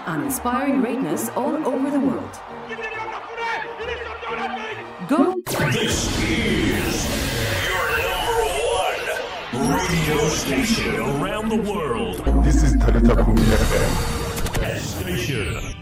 and 0.06 0.22
inspiring 0.24 0.80
greatness 0.80 1.28
all 1.30 1.56
over 1.66 1.90
the 1.90 2.00
world. 2.00 2.38
Go 5.08 5.34
This 5.72 6.18
is 6.22 7.08
your 7.66 7.86
number 8.08 8.38
one 9.58 9.76
radio 9.76 10.28
station 10.28 10.94
around 10.96 11.48
the 11.48 11.56
world. 11.56 12.44
This 12.44 12.62
is 12.62 12.76
Talita 12.76 13.24
Kumi 13.24 13.42
FM. 13.42 14.78
Station. 14.80 15.79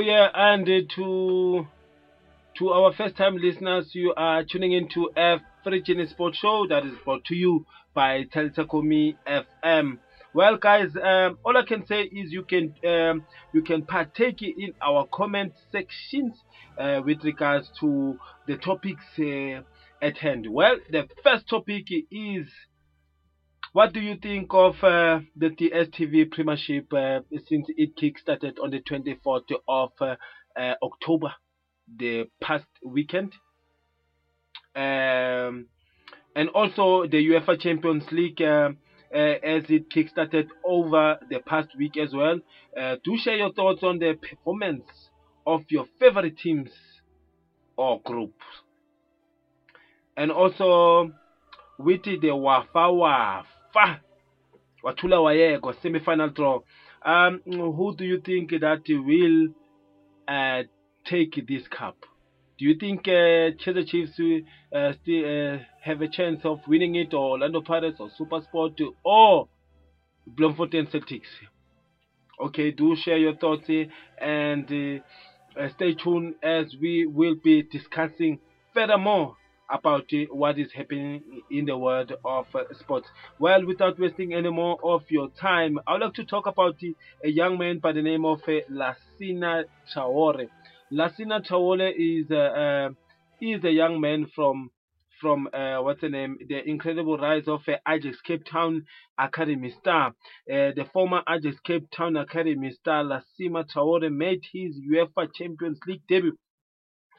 Yeah, 0.00 0.28
and 0.34 0.68
uh, 0.68 0.80
to 0.96 1.66
to 2.58 2.68
our 2.70 2.92
first 2.92 3.16
time 3.16 3.36
listeners, 3.36 3.90
you 3.94 4.12
are 4.16 4.44
tuning 4.44 4.72
into 4.72 5.10
F 5.16 5.40
Frigin 5.64 6.06
Sports 6.08 6.38
Show 6.38 6.66
that 6.68 6.84
is 6.84 6.92
brought 7.04 7.24
to 7.26 7.34
you 7.34 7.64
by 7.94 8.24
Teltakomi 8.24 9.16
FM. 9.26 9.98
Well, 10.34 10.56
guys, 10.56 10.90
um, 11.02 11.38
all 11.44 11.56
I 11.56 11.64
can 11.66 11.86
say 11.86 12.02
is 12.02 12.32
you 12.32 12.44
can 12.44 12.74
um, 12.86 13.24
you 13.52 13.62
can 13.62 13.84
partake 13.86 14.42
in 14.42 14.72
our 14.80 15.06
comment 15.12 15.54
sections 15.72 16.34
uh, 16.78 17.00
with 17.04 17.24
regards 17.24 17.70
to 17.80 18.18
the 18.46 18.56
topics 18.56 19.04
uh, 19.18 19.62
at 20.04 20.18
hand. 20.18 20.46
Well, 20.50 20.76
the 20.90 21.08
first 21.22 21.48
topic 21.48 21.86
is 22.10 22.46
what 23.72 23.92
do 23.92 24.00
you 24.00 24.16
think 24.16 24.48
of 24.52 24.74
uh, 24.82 25.20
the 25.36 25.50
DSTV 25.50 26.32
Premiership 26.32 26.92
uh, 26.92 27.20
since 27.48 27.66
it 27.76 27.96
kick-started 27.96 28.58
on 28.58 28.70
the 28.70 28.80
24th 28.80 29.52
of 29.68 29.92
uh, 30.00 30.16
uh, 30.58 30.74
October, 30.82 31.32
the 31.96 32.28
past 32.40 32.66
weekend? 32.84 33.32
Um, 34.74 35.66
and 36.34 36.48
also 36.54 37.06
the 37.06 37.24
UEFA 37.28 37.60
Champions 37.60 38.04
League 38.10 38.42
uh, 38.42 38.70
uh, 39.14 39.16
as 39.16 39.64
it 39.68 39.88
kick-started 39.88 40.48
over 40.64 41.18
the 41.28 41.38
past 41.40 41.68
week 41.78 41.96
as 41.96 42.12
well. 42.12 42.40
Do 42.76 43.16
share 43.18 43.36
your 43.36 43.52
thoughts 43.52 43.82
on 43.82 43.98
the 44.00 44.14
performance 44.14 45.10
of 45.46 45.62
your 45.68 45.86
favorite 46.00 46.38
teams 46.38 46.70
or 47.76 48.00
groups. 48.04 48.44
And 50.16 50.30
also 50.30 51.12
with 51.78 52.02
the 52.02 52.30
Wafa 52.34 52.92
Wafa 53.74 54.00
wathula 54.82 55.20
wayekwa 55.20 55.74
semi-final 55.74 56.30
draw. 56.30 56.62
Um 57.04 57.40
who 57.46 57.94
do 57.96 58.04
you 58.04 58.20
think 58.20 58.50
that 58.50 58.82
will 58.88 59.48
uh, 60.28 60.62
take 61.04 61.46
this 61.46 61.66
cup? 61.68 61.96
Do 62.58 62.64
you 62.66 62.74
think 62.74 63.08
uh, 63.08 63.56
Kaizer 63.56 63.86
Chiefs 63.86 64.20
uh, 64.20 64.92
still 65.00 65.24
uh, 65.24 65.58
have 65.82 66.02
a 66.02 66.08
chance 66.08 66.40
of 66.44 66.60
winning 66.68 66.94
it 66.96 67.14
or 67.14 67.30
Orlando 67.30 67.62
Pirates 67.62 68.00
or 68.00 68.10
Super 68.18 68.40
SuperSport 68.40 68.80
or 69.02 69.48
Bloemfontein 70.26 70.86
Celtics? 70.86 71.30
Okay 72.38 72.70
do 72.72 72.96
share 72.96 73.18
your 73.18 73.36
thoughts 73.36 73.66
here 73.66 73.86
and 74.18 74.64
uh, 75.56 75.68
stay 75.76 75.94
tuned 75.94 76.34
as 76.42 76.74
we 76.80 77.06
will 77.06 77.36
be 77.42 77.62
discussing 77.62 78.38
furthermore 78.74 79.36
about 79.70 80.10
what 80.30 80.58
is 80.58 80.72
happening 80.72 81.22
in 81.50 81.66
the 81.66 81.76
world 81.76 82.12
of 82.24 82.46
uh, 82.54 82.64
sports. 82.78 83.08
Well, 83.38 83.64
without 83.64 83.98
wasting 83.98 84.34
any 84.34 84.50
more 84.50 84.78
of 84.82 85.02
your 85.10 85.28
time, 85.40 85.78
I 85.86 85.92
would 85.92 86.02
like 86.02 86.14
to 86.14 86.24
talk 86.24 86.46
about 86.46 86.76
a 87.24 87.28
young 87.28 87.58
man 87.58 87.78
by 87.78 87.92
the 87.92 88.02
name 88.02 88.24
of 88.24 88.40
uh, 88.48 88.60
Lassina 88.70 89.64
Traore. 89.94 90.48
Lassina 90.92 91.40
Traore 91.46 91.92
is 91.96 92.30
uh, 92.30 92.34
uh, 92.34 92.90
is 93.40 93.64
a 93.64 93.70
young 93.70 94.00
man 94.00 94.26
from 94.34 94.70
from 95.20 95.48
uh, 95.52 95.78
what's 95.82 96.00
the 96.00 96.08
name? 96.08 96.38
The 96.48 96.66
incredible 96.68 97.18
rise 97.18 97.46
of 97.46 97.60
uh, 97.68 97.76
Ajax 97.86 98.20
Cape 98.22 98.44
Town 98.50 98.86
Academy 99.18 99.74
star. 99.80 100.08
Uh, 100.50 100.72
the 100.74 100.86
former 100.92 101.22
Ajax 101.28 101.56
Cape 101.64 101.88
Town 101.90 102.16
Academy 102.16 102.70
star 102.72 103.04
Lassina 103.04 103.64
Traore 103.70 104.10
made 104.10 104.40
his 104.52 104.76
UEFA 104.80 105.28
Champions 105.34 105.78
League 105.86 106.02
debut 106.08 106.36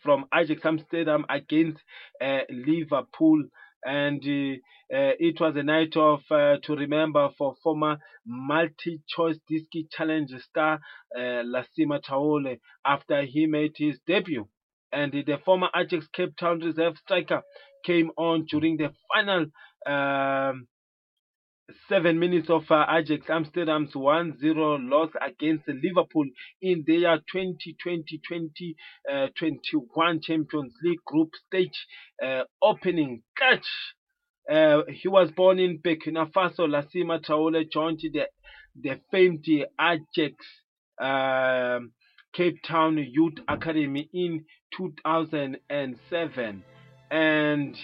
from 0.03 0.25
Ajax 0.33 0.65
Amsterdam 0.65 1.25
against 1.29 1.79
uh, 2.21 2.39
Liverpool. 2.49 3.43
And 3.83 4.21
uh, 4.23 4.95
uh, 4.95 5.13
it 5.19 5.39
was 5.39 5.55
a 5.55 5.63
night 5.63 5.95
of 5.97 6.21
uh, 6.29 6.57
to 6.63 6.75
remember 6.75 7.29
for 7.37 7.55
former 7.63 7.97
multi-choice 8.25 9.37
disc 9.47 9.67
challenge 9.91 10.31
star 10.49 10.79
uh, 11.15 11.19
Lassina 11.43 11.99
Traore 12.03 12.59
after 12.85 13.23
he 13.23 13.47
made 13.47 13.73
his 13.77 13.99
debut. 14.05 14.47
And 14.91 15.11
the 15.13 15.39
former 15.43 15.69
Ajax 15.75 16.07
Cape 16.13 16.35
Town 16.37 16.59
reserve 16.59 16.97
striker 16.97 17.41
came 17.85 18.11
on 18.17 18.45
during 18.45 18.77
the 18.77 18.93
final 19.13 19.45
um, 19.87 20.67
seven 21.89 22.19
minutes 22.19 22.49
of 22.49 22.63
uh, 22.69 22.85
Ajax 22.89 23.25
Amsterdam's 23.29 23.93
1-0 23.93 24.89
loss 24.89 25.09
against 25.21 25.67
Liverpool 25.67 26.25
in 26.61 26.83
their 26.87 27.19
2020-2021 27.33 28.73
uh, 29.11 29.27
Champions 30.21 30.73
League 30.83 31.03
group 31.05 31.29
stage 31.47 31.87
uh, 32.23 32.43
opening 32.61 33.23
catch. 33.37 33.65
Uh, 34.49 34.81
he 34.89 35.07
was 35.07 35.31
born 35.31 35.59
in 35.59 35.79
Burkina 35.79 36.31
Faso. 36.31 36.67
Lassina 36.67 37.19
Traore 37.23 37.69
joined 37.71 37.99
the 38.01 38.27
the 38.81 38.99
famed 39.11 39.45
Ajax 39.79 40.35
um, 40.99 41.91
Cape 42.33 42.61
Town 42.63 42.97
Youth 42.97 43.39
Academy 43.47 44.09
in 44.13 44.45
2007 44.77 46.63
and 47.11 47.75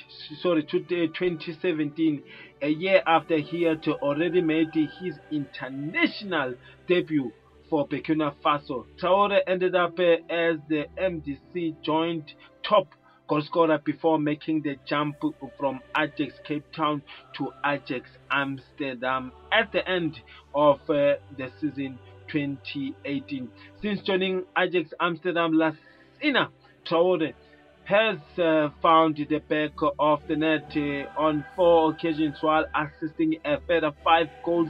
sorry 0.41 0.63
to 0.63 0.79
2017 0.79 2.23
a 2.61 2.69
year 2.69 3.01
after 3.05 3.37
he 3.37 3.63
had 3.63 3.87
already 3.87 4.41
made 4.41 4.73
his 4.73 5.15
international 5.31 6.55
debut 6.87 7.31
for 7.69 7.87
Burkina 7.87 8.33
Faso. 8.43 8.85
Traore 9.01 9.39
ended 9.45 9.75
up 9.75 9.99
uh, 9.99 10.33
as 10.33 10.57
the 10.69 10.85
MDC 10.97 11.81
joint 11.83 12.33
top 12.67 12.87
goal 13.27 13.41
scorer 13.41 13.77
before 13.83 14.17
making 14.17 14.61
the 14.61 14.77
jump 14.87 15.17
from 15.57 15.81
Ajax 15.97 16.33
Cape 16.45 16.65
Town 16.75 17.01
to 17.37 17.49
Ajax 17.65 18.09
Amsterdam 18.31 19.31
at 19.51 19.71
the 19.73 19.87
end 19.87 20.19
of 20.55 20.79
uh, 20.89 21.15
the 21.37 21.51
season 21.59 21.99
2018. 22.31 23.49
Since 23.81 24.01
joining 24.01 24.43
Ajax 24.57 24.93
Amsterdam 24.99 25.53
last 25.53 25.77
Lassina 26.23 26.49
Traore 26.89 27.33
has 27.87 28.17
uh, 28.37 28.67
found 28.81 29.15
the 29.15 29.39
back 29.39 29.71
of 29.97 30.19
the 30.27 30.35
net 30.35 30.69
uh, 30.75 31.19
on 31.19 31.45
four 31.55 31.91
occasions 31.91 32.35
while 32.41 32.65
assisting 32.75 33.37
a 33.45 33.61
further 33.65 33.93
five 34.03 34.27
goals 34.43 34.67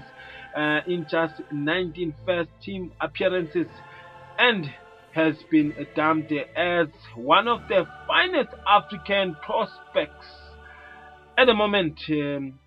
uh, 0.55 0.81
in 0.85 1.03
just 1.09 1.33
19 1.51 2.13
first 2.27 2.49
team 2.63 2.91
appearances 3.01 3.65
and 4.37 4.67
has 5.13 5.33
been 5.49 5.73
dubbed 5.95 6.31
as 6.55 6.87
one 7.15 7.47
of 7.47 7.61
the 7.69 7.87
finest 8.05 8.49
African 8.67 9.35
prospects. 9.43 10.27
At 11.35 11.45
the 11.45 11.55
moment, 11.55 11.99
um, 12.09 12.59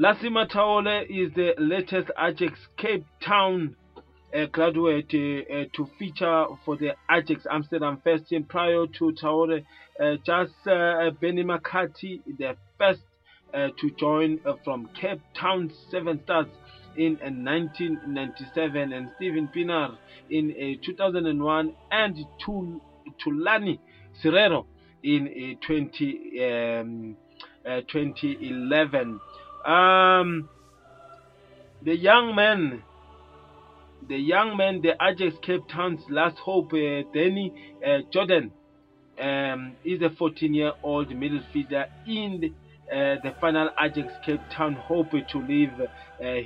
Lassina 0.00 0.50
Traore 0.50 1.04
is 1.08 1.32
the 1.34 1.54
latest 1.56 2.10
Ajax 2.18 2.58
Cape 2.76 3.06
Town 3.24 3.76
uh, 4.34 4.46
graduate 4.46 5.06
uh, 5.08 5.64
to 5.74 5.88
feature 5.98 6.46
for 6.64 6.76
the 6.76 6.90
Ajax 7.10 7.46
Amsterdam 7.50 8.00
first 8.04 8.28
team 8.28 8.44
prior 8.44 8.86
to 8.98 9.12
Traore. 9.12 9.64
Uh, 10.00 10.16
just 10.24 10.52
uh, 10.66 11.10
Benni 11.20 11.44
McCarthy, 11.44 12.20
the 12.38 12.56
first 12.78 13.00
uh, 13.54 13.68
to 13.80 13.90
join 13.98 14.38
from 14.64 14.88
Cape 15.00 15.20
Town 15.38 15.72
Seven 15.90 16.20
Stars 16.24 16.46
in 16.96 17.12
1997, 17.12 18.92
and 18.92 19.10
Steven 19.16 19.48
Pienaar 19.54 19.96
in 20.30 20.78
2001, 20.84 21.74
and 21.90 22.16
Thulani 22.44 23.78
Serero 24.22 24.66
in 25.02 25.56
20, 25.66 26.44
um, 26.44 27.16
2011. 27.64 29.20
Um, 29.64 30.48
the 31.82 31.96
young 31.96 32.34
man 32.34 32.82
the 34.06 34.16
young 34.16 34.56
man, 34.56 34.80
the 34.82 34.94
Ajax 35.02 35.36
Cape 35.42 35.68
Town's 35.68 36.00
last 36.08 36.38
hope, 36.38 36.72
uh, 36.72 37.02
Danny 37.12 37.52
uh, 37.84 37.98
Jordan, 38.12 38.52
um, 39.20 39.76
is 39.84 40.00
a 40.02 40.10
14-year-old 40.10 41.08
midfielder 41.08 41.86
in 42.06 42.40
the, 42.40 42.52
uh, 42.94 43.16
the 43.22 43.34
final 43.40 43.70
Ajax 43.80 44.12
Cape 44.24 44.40
Town 44.54 44.74
hope 44.74 45.10
to 45.10 45.38
leave 45.38 45.72
uh, 45.80 45.86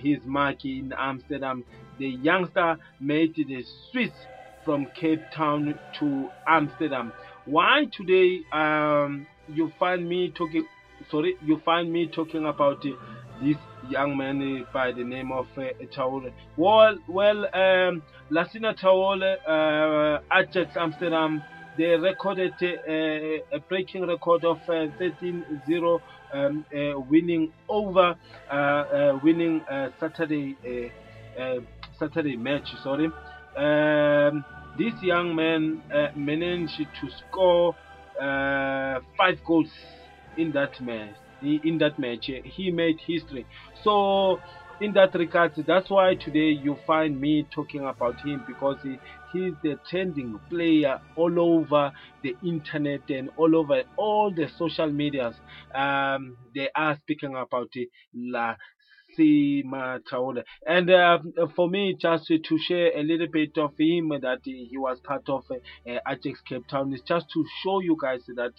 his 0.01 0.19
mark 0.25 0.65
in 0.65 0.93
Amsterdam. 0.97 1.65
The 1.99 2.09
youngster 2.09 2.77
made 3.01 3.35
the 3.37 3.65
switch 3.91 4.13
from 4.65 4.87
Cape 4.99 5.23
Town 5.35 5.79
to 6.01 6.29
Amsterdam. 6.47 7.13
Why 7.45 7.87
today 7.97 8.41
um, 8.53 9.27
you 9.49 9.73
find 9.79 10.09
me 10.09 10.33
talking? 10.37 10.67
Sorry, 11.11 11.37
you 11.45 11.61
find 11.65 11.93
me 11.93 12.07
talking 12.07 12.47
about 12.47 12.83
this 13.43 13.57
young 13.93 14.17
man 14.17 14.67
by 14.73 14.91
the 14.93 15.05
name 15.05 15.31
of 15.31 15.47
uh, 15.57 15.63
Traore. 15.95 16.33
Well, 16.57 16.97
well, 17.07 17.45
um, 17.55 18.03
Lassina 18.31 18.75
Traore, 18.79 19.37
uh, 19.47 20.21
Ajax 20.33 20.77
Amsterdam, 20.77 21.43
they 21.77 21.97
recorded 21.97 22.55
uh, 22.63 23.57
a 23.57 23.61
breaking 23.69 24.07
record 24.07 24.45
of 24.45 24.59
13-0 24.69 26.01
uh, 26.33 26.37
um, 26.37 26.65
uh, 26.75 26.99
winning 27.01 27.53
over 27.69 28.15
uh, 28.51 28.55
uh, 28.55 29.19
winning 29.23 29.61
Saturday 30.01 30.57
Saturday 31.99 32.37
match. 32.37 32.69
Sorry, 32.83 33.07
um, 33.57 34.45
this 34.79 34.95
young 35.03 35.35
man 35.35 35.83
managed 36.17 36.79
to 36.79 37.09
score 37.29 37.75
five 38.19 39.39
goals 39.47 39.71
in 40.37 40.53
that 40.53 40.81
match 40.81 41.17
in 41.43 41.79
that 41.79 41.99
match. 41.99 42.31
He 42.45 42.71
made 42.71 42.99
history. 43.07 43.47
So, 43.83 44.41
in 44.81 44.93
that 44.95 45.15
regard, 45.15 45.53
that's 45.67 45.91
why 45.91 46.15
today 46.15 46.51
you 46.51 46.77
find 46.87 47.21
me 47.21 47.47
talking 47.55 47.85
about 47.87 48.21
him 48.21 48.43
because 48.47 48.79
he, 48.83 48.99
he's 49.33 49.53
the 49.63 49.79
trending 49.89 50.41
player 50.51 51.01
all 51.17 51.39
over 51.39 51.93
the 52.23 52.35
internet 52.45 53.09
and 53.09 53.31
all 53.37 53.55
over 53.55 53.83
all 53.97 54.33
the 54.35 54.49
social 54.59 54.91
medias. 54.91 55.37
Um, 55.75 56.37
they 56.55 56.69
are 56.75 56.97
speaking 56.97 57.37
about 57.37 57.71
La 58.15 58.57
Sima. 59.17 60.01
And 60.67 60.91
uh, 60.91 61.19
for 61.55 61.69
me, 61.69 61.97
just 62.01 62.27
to 62.27 62.59
share 62.59 62.97
a 62.97 63.03
little 63.03 63.29
bit 63.33 63.57
of 63.59 63.73
him 63.79 64.09
that 64.21 64.41
he 64.45 64.71
was 64.75 64.99
part 65.01 65.29
of 65.29 65.45
uh, 65.51 65.99
Ajax 66.09 66.41
Cape 66.49 66.67
Town 66.69 66.93
is 66.93 67.03
just 67.07 67.27
to 67.35 67.45
show 67.63 67.81
you 67.81 67.97
guys 68.01 68.23
that 68.35 68.53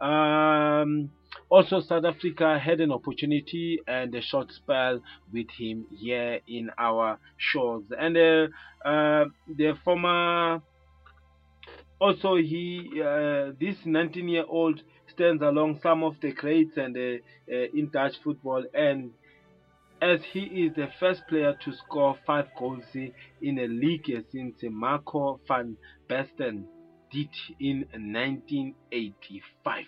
um, 0.00 1.10
also, 1.50 1.80
South 1.80 2.04
Africa 2.04 2.58
had 2.58 2.80
an 2.80 2.92
opportunity 2.92 3.80
and 3.86 4.14
a 4.14 4.20
short 4.20 4.52
spell 4.52 5.00
with 5.32 5.48
him 5.50 5.86
here 5.96 6.40
in 6.46 6.70
our 6.78 7.18
shores. 7.38 7.84
And 7.98 8.16
uh, 8.16 8.88
uh, 8.88 9.24
the 9.48 9.74
former, 9.84 10.60
also 11.98 12.36
he, 12.36 12.90
uh, 13.00 13.52
this 13.58 13.76
19-year-old 13.86 14.82
stands 15.08 15.42
along 15.42 15.80
some 15.82 16.04
of 16.04 16.16
the 16.20 16.32
greats 16.32 16.76
and 16.76 16.96
uh, 16.96 17.00
uh, 17.50 17.66
in 17.74 17.88
Dutch 17.90 18.14
football, 18.22 18.64
and 18.74 19.10
as 20.00 20.20
he 20.32 20.40
is 20.40 20.74
the 20.76 20.88
first 21.00 21.22
player 21.28 21.56
to 21.64 21.72
score 21.72 22.16
five 22.26 22.46
goals 22.58 22.84
in 22.94 23.58
a 23.58 23.66
league 23.66 24.12
since 24.30 24.54
Marco 24.62 25.40
van 25.48 25.76
Basten 26.08 26.66
did 27.10 27.30
in 27.60 27.86
1985. 27.92 29.86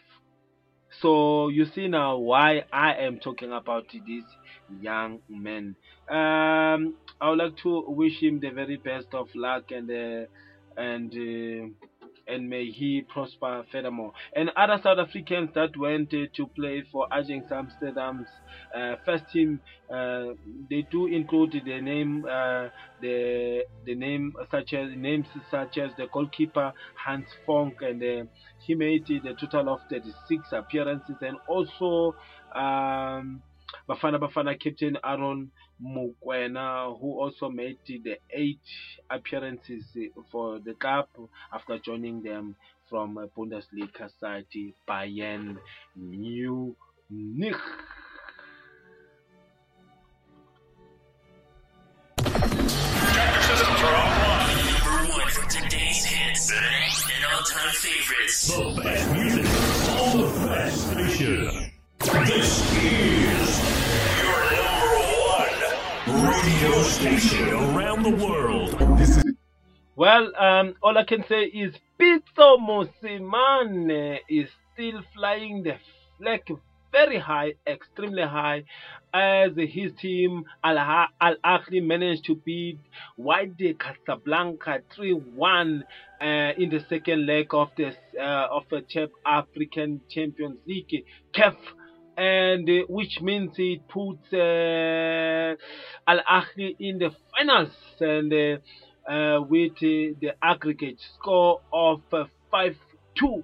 So 1.00 1.48
you 1.48 1.64
see 1.66 1.88
now 1.88 2.16
why 2.18 2.64
I 2.72 2.94
am 2.94 3.18
talking 3.18 3.52
about 3.52 3.86
this 3.92 4.24
young 4.68 5.20
man. 5.28 5.76
Um, 6.08 6.96
I 7.20 7.30
would 7.30 7.38
like 7.38 7.56
to 7.62 7.84
wish 7.88 8.20
him 8.22 8.40
the 8.40 8.50
very 8.50 8.76
best 8.76 9.14
of 9.14 9.28
luck 9.34 9.70
and 9.70 9.90
uh, 9.90 10.26
and 10.76 11.12
uh, 11.12 11.86
and 12.30 12.48
may 12.48 12.66
he 12.66 13.02
prosper 13.02 13.64
furthermore. 13.70 14.12
And 14.34 14.50
other 14.56 14.80
South 14.82 14.98
Africans 14.98 15.50
that 15.54 15.76
went 15.76 16.12
uh, 16.14 16.26
to 16.34 16.46
play 16.46 16.82
for 16.90 17.06
Ajax 17.12 17.50
Amsterdam's 17.50 18.28
uh, 18.74 18.96
first 19.04 19.24
team, 19.32 19.60
uh, 19.92 20.34
they 20.68 20.86
do 20.90 21.06
include 21.06 21.60
the 21.64 21.80
name, 21.80 22.22
the 22.22 23.64
the 23.84 23.94
name 23.94 24.34
such 24.50 24.72
as 24.74 24.90
names 24.96 25.26
such 25.50 25.78
as 25.78 25.90
the 25.96 26.06
goalkeeper 26.12 26.72
Hans 26.94 27.26
Vonk, 27.46 27.82
and 27.82 28.28
he 28.58 28.74
made 28.74 29.06
the 29.06 29.34
total 29.40 29.74
of 29.74 29.80
36 29.90 30.44
appearances, 30.52 31.16
and 31.20 31.36
also. 31.48 32.14
Um, 32.54 33.42
Bafana 33.88 34.18
Bafana 34.18 34.58
captain 34.58 34.98
Aaron 35.04 35.52
Mokoena, 35.82 36.98
who 37.00 37.20
also 37.20 37.48
made 37.48 37.78
the 37.86 38.18
eight 38.30 38.60
appearances 39.10 39.84
for 40.30 40.58
the 40.58 40.74
club 40.74 41.06
after 41.52 41.78
joining 41.78 42.22
them 42.22 42.54
from 42.88 43.16
Bundesliga 43.36 44.10
side 44.20 44.46
Bayern 44.88 45.56
Munich. 45.96 47.56
Favorites. 57.80 58.48
The 58.48 58.82
best 58.82 59.12
music 59.12 59.46
on 59.88 60.18
the 60.20 60.26
best. 60.46 60.80
This 62.26 62.50
is 62.82 63.79
radio 66.12 66.82
station 66.82 67.48
around 67.48 68.02
the 68.02 68.16
world. 68.24 68.74
Well, 69.96 70.32
um, 70.36 70.74
all 70.82 70.96
I 70.96 71.04
can 71.04 71.24
say 71.28 71.44
is 71.44 71.74
Pitso 72.00 72.58
Mosimane 72.58 74.18
is 74.28 74.48
still 74.72 75.02
flying 75.14 75.62
the 75.62 75.76
flag 76.18 76.42
very 76.92 77.18
high, 77.18 77.54
extremely 77.66 78.22
high, 78.22 78.64
as 79.12 79.52
his 79.56 79.92
team 80.00 80.44
Al 80.62 81.08
Ahly 81.20 81.82
managed 81.82 82.24
to 82.26 82.34
beat 82.34 82.78
Wydad 83.18 83.78
Casablanca 83.78 84.80
3-1 84.96 85.82
uh, 86.20 86.24
in 86.56 86.70
the 86.70 86.84
second 86.88 87.26
leg 87.26 87.48
of 87.52 87.70
this 87.76 87.94
uh, 88.18 88.48
of 88.50 88.64
the 88.70 88.82
Chap 88.82 89.10
African 89.26 90.00
Champions 90.08 90.58
League 90.66 91.04
CAF 91.34 91.56
and 92.20 92.68
uh, 92.68 92.82
which 92.88 93.22
means 93.22 93.52
it 93.56 93.88
puts 93.88 94.30
uh, 94.34 95.56
Al 96.06 96.20
Ahly 96.30 96.76
in 96.78 96.98
the 96.98 97.10
finals 97.32 97.72
and 97.98 98.30
uh, 98.30 99.10
uh, 99.10 99.40
with 99.40 99.72
uh, 99.72 100.12
the 100.20 100.32
aggregate 100.42 100.98
score 101.14 101.62
of 101.72 102.02
uh, 102.12 102.24
5 102.50 102.76
2. 103.18 103.42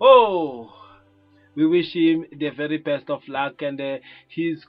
Oh, 0.00 0.74
we 1.54 1.66
wish 1.66 1.94
him 1.94 2.26
the 2.36 2.50
very 2.50 2.78
best 2.78 3.08
of 3.10 3.20
luck 3.28 3.62
and 3.62 3.80
his 4.28 4.64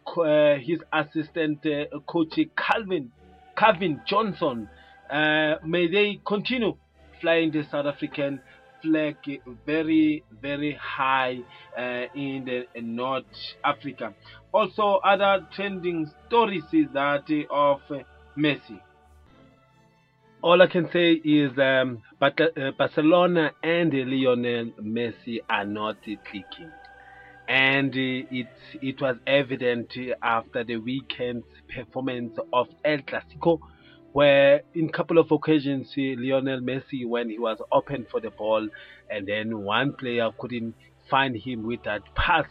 his 0.62 0.80
assistant 0.94 1.66
coach 2.08 2.38
Calvin 2.56 3.12
Cavin 3.58 4.02
Johnson. 4.06 4.70
May 5.10 5.88
they 5.92 6.20
continue 6.24 6.78
flying 7.20 7.52
the 7.52 7.64
South 7.72 7.88
African 7.88 8.40
flag 8.86 9.16
very 9.66 10.24
very 10.42 10.78
high 10.80 11.40
uh, 11.78 12.06
in 12.16 12.46
the 12.46 12.82
North 12.82 13.26
Africa. 13.64 14.14
Also, 14.54 15.00
other 15.04 15.46
trending 15.52 16.10
stories 16.28 16.64
is 16.72 16.88
that 16.94 17.30
of 17.50 17.82
Messi 18.38 18.80
all 20.46 20.62
I 20.62 20.68
can 20.68 20.88
say 20.92 21.14
is 21.14 21.58
um, 21.58 22.04
but, 22.20 22.40
uh, 22.40 22.70
Barcelona 22.78 23.52
and 23.64 23.92
Lionel 23.92 24.74
Messi 24.80 25.40
are 25.50 25.66
not 25.66 25.98
clicking. 26.04 26.72
And 27.48 27.96
it, 27.96 28.48
it 28.80 29.02
was 29.02 29.18
evident 29.26 29.92
after 30.22 30.64
the 30.64 30.78
weekend's 30.78 31.48
performance 31.68 32.38
of 32.54 32.68
El 32.84 33.00
Clasico, 33.00 33.60
where 34.16 34.62
in 34.74 34.86
a 34.86 34.92
couple 34.94 35.18
of 35.18 35.30
occasions 35.30 35.94
Lionel 35.98 36.62
Messi, 36.62 37.06
when 37.06 37.30
he 37.30 37.38
was 37.38 37.58
open 37.70 38.08
for 38.10 38.22
the 38.22 38.30
ball, 38.30 38.66
and 39.10 39.28
then 39.28 39.60
one 39.60 39.92
player 39.92 40.30
couldn't 40.40 40.74
find 41.10 41.36
him 41.36 41.68
with 41.68 41.84
that 41.84 42.02
pass, 42.16 42.46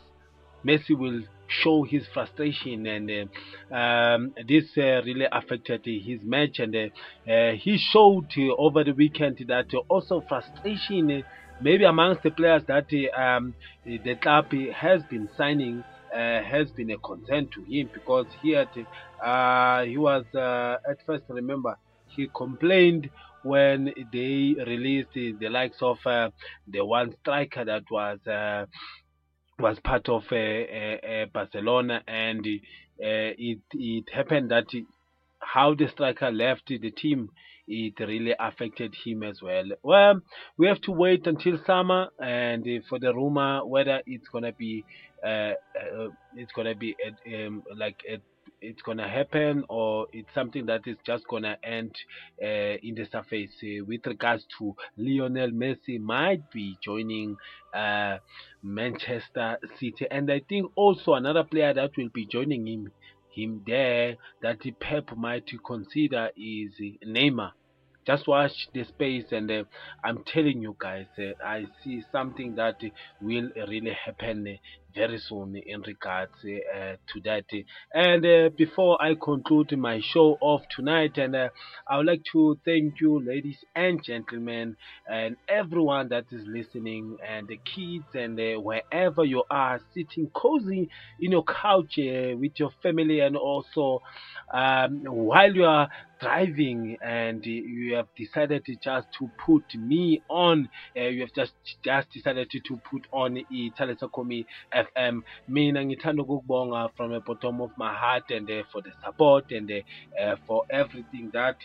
Messi 0.63 0.91
will 0.91 1.23
show 1.49 1.83
his 1.83 2.03
frustration 2.13 2.87
and 2.87 3.11
uh, 3.11 3.75
um, 3.75 4.35
this 4.47 4.65
uh, 4.77 5.01
really 5.07 5.25
affected 5.33 5.81
his 5.87 6.21
match. 6.23 6.59
And 6.59 6.77
uh, 6.77 7.33
uh, 7.33 7.53
he 7.53 7.79
showed 7.79 8.29
over 8.59 8.85
the 8.85 8.93
weekend 8.93 9.43
that 9.49 9.73
also 9.89 10.23
frustration 10.29 11.11
uh, 11.11 11.21
maybe 11.63 11.85
amongst 11.85 12.25
the 12.25 12.31
players 12.31 12.63
that 12.69 12.89
um, 13.19 13.55
the 13.87 14.15
club 14.17 14.53
has 14.75 15.03
been 15.05 15.31
signing 15.35 15.83
has 16.15 16.71
been 16.73 16.91
a 16.91 16.99
concern 16.99 17.49
to 17.55 17.63
him 17.69 17.91
because 17.93 18.27
he 18.41 18.53
had 18.53 18.69
uh, 19.25 19.83
he 19.85 19.99
was 19.99 20.25
uh, 20.35 20.77
at 20.89 20.99
first 21.07 21.25
remember 21.29 21.77
he 22.07 22.29
complained 22.37 23.11
when 23.43 23.93
they 24.13 24.55
released 24.67 25.11
the, 25.15 25.49
likes 25.51 25.83
of 25.83 25.99
uh, 26.07 26.31
the 26.67 26.85
one 26.85 27.13
striker 27.21 27.65
that 27.65 27.83
was 27.91 28.19
uh, 28.27 28.65
was 29.59 29.79
part 29.81 30.09
of 30.09 30.25
uh, 30.33 30.37
uh, 30.37 30.99
uh, 31.13 31.27
Barcelona, 31.33 32.03
and 32.07 32.45
uh, 32.47 33.33
it 33.39 33.61
it 33.73 34.05
happened 34.13 34.51
that 34.51 34.67
how 35.41 35.75
the 35.75 35.89
striker 35.89 36.31
left 36.31 36.67
the 36.69 36.91
team, 36.91 37.31
it 37.67 37.95
really 38.01 38.35
affected 38.39 38.95
him 39.05 39.23
as 39.23 39.41
well. 39.43 39.65
Well, 39.83 40.21
we 40.59 40.67
have 40.67 40.81
to 40.83 40.93
wait 40.93 41.27
until 41.27 41.59
summer, 41.67 42.09
and 42.21 42.67
for 42.89 42.99
the 42.99 43.15
rumor 43.15 43.67
whether 43.67 44.03
it's 44.07 44.29
gonna 44.29 44.53
be 44.53 44.85
uh, 45.25 45.53
uh, 45.79 46.09
it's 46.35 46.53
gonna 46.53 46.75
be 46.75 46.97
um, 47.35 47.63
like 47.77 47.97
it's 48.61 48.83
gonna 48.83 49.09
happen 49.09 49.65
or 49.69 50.07
it's 50.13 50.33
something 50.35 50.67
that 50.67 50.83
is 50.87 50.97
just 51.07 51.25
gonna 51.29 51.57
end 51.65 51.95
uh, 52.43 52.77
in 52.83 52.95
the 52.95 53.07
surface 53.11 53.51
uh, 53.63 53.85
with 53.87 54.01
regards 54.07 54.45
to 54.59 54.75
Lionel 54.97 55.51
Messi 55.51 55.99
might 56.01 56.49
be 56.51 56.79
joining 56.83 57.37
uh, 57.75 58.19
Manchester 58.63 59.59
City 59.79 60.07
and 60.11 60.31
I 60.31 60.41
think 60.49 60.71
also 60.77 61.15
another 61.15 61.45
player 61.45 61.73
that 61.75 61.91
will 61.97 62.11
be 62.13 62.27
joining 62.27 62.67
him 62.67 62.93
him 63.35 63.63
there 63.67 64.17
that 64.43 64.61
the 64.61 64.71
Pep 64.73 65.17
might 65.17 65.51
consider 65.65 66.31
is 66.37 66.73
Neymar. 67.07 67.53
Just 68.07 68.29
watch 68.29 68.69
the 68.75 68.85
space 68.85 69.33
and 69.33 69.51
uh, 69.51 69.65
i'm 70.05 70.23
telling 70.25 70.61
you 70.61 70.77
guys 70.79 71.07
uh, 71.19 71.33
i 71.43 71.65
see 71.83 72.03
something 72.13 72.55
that 72.55 72.79
will 73.23 73.49
really 73.57 73.97
happen 74.05 74.59
very 74.95 75.19
soon 75.19 75.57
in 75.57 75.83
regards 75.83 76.33
uh, 76.45 76.97
to 77.13 77.21
that. 77.25 77.45
And 77.93 78.25
uh, 78.25 78.51
before 78.57 79.01
i 79.01 79.15
conclude 79.15 79.77
my 79.77 80.01
show 80.03 80.39
of 80.43 80.61
tonight 80.75 81.17
and 81.19 81.35
uh, 81.35 81.49
i 81.89 81.97
would 81.97 82.07
like 82.07 82.23
to 82.33 82.59
thank 82.65 83.01
you 83.01 83.23
ladies 83.25 83.59
and 83.75 84.03
gentlemen 84.03 84.77
and 85.11 85.37
everyone 85.49 86.09
that 86.09 86.25
is 86.31 86.43
listening 86.47 87.17
and 87.27 87.49
the 87.49 87.59
kids 87.65 88.07
and 88.15 88.39
wherever 88.63 89.25
you 89.25 89.43
are 89.51 89.81
sitting 89.93 90.29
cozy 90.35 90.89
in 91.21 91.33
your 91.33 91.45
couch 91.45 91.95
with 91.97 92.53
your 92.59 92.71
family 92.83 93.21
and 93.21 93.37
also 93.37 94.01
um, 94.53 95.03
while 95.07 95.53
you 95.55 95.65
are 95.65 95.89
driving 96.21 96.97
and 97.05 97.45
you 97.45 97.95
have 97.97 98.07
decided 98.17 98.65
to 98.65 98.77
just 98.77 99.07
to 99.19 99.31
put 99.45 99.65
me 99.75 100.23
on 100.31 100.69
uh, 100.97 101.03
you 101.03 101.21
have 101.21 101.33
just 101.35 101.53
just 101.85 102.09
decided 102.13 102.49
to, 102.51 102.61
to 102.61 102.81
put 102.91 103.07
on 103.13 103.37
italisakomi 103.53 104.47
fm 104.87 105.23
mina 105.49 105.85
ngithanda 105.85 106.23
ukukubonga 106.23 106.89
from 106.97 107.11
the 107.13 107.21
bottom 107.21 107.61
of 107.61 107.71
my 107.77 107.93
heart 107.93 108.31
and 108.31 108.51
uh, 108.51 108.63
for 108.73 108.83
the 108.83 108.91
support 109.05 109.51
and 109.53 109.71
uh, 109.71 110.23
uh, 110.23 110.37
for 110.47 110.65
everything 110.71 111.31
that 111.33 111.57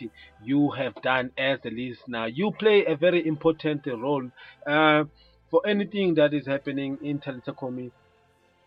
you 0.42 0.70
have 0.70 0.94
done 1.02 1.30
as 1.36 1.58
a 1.64 1.70
listener. 1.70 2.28
You 2.28 2.52
play 2.58 2.84
a 2.86 2.96
very 2.96 3.26
important 3.26 3.86
role 3.86 4.30
uh, 4.66 5.04
for 5.50 5.66
anything 5.66 6.14
that 6.14 6.32
is 6.34 6.46
happening 6.46 6.98
in 7.02 7.18
talisakomi 7.18 7.90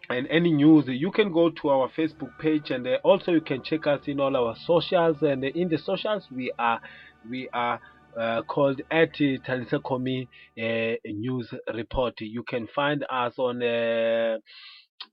and 0.10 0.28
any 0.30 0.52
news. 0.52 0.86
You 0.88 1.12
can 1.12 1.32
go 1.32 1.50
to 1.50 1.70
our 1.70 1.90
facebook 1.98 2.38
page 2.40 2.72
and 2.72 2.86
uh, 2.88 2.98
also 3.04 3.32
you 3.32 3.42
can 3.42 3.64
check 3.64 3.88
us 3.88 4.02
in 4.08 4.20
all 4.20 4.36
our 4.36 4.56
socials 4.66 5.18
and 5.22 5.44
in 5.44 5.70
the 5.70 5.78
socials 5.78 6.28
we 6.32 6.52
are 6.60 6.82
we 7.30 7.48
are 7.54 7.80
uh, 8.20 8.42
called 8.44 8.82
at 8.92 9.14
Talisakomi 9.14 10.28
uh, 10.58 10.96
News 11.06 11.54
Report. 11.74 12.14
You 12.22 12.44
can 12.44 12.68
find 12.76 13.06
us 13.10 13.34
on 13.38 13.62
uh, 13.62 14.38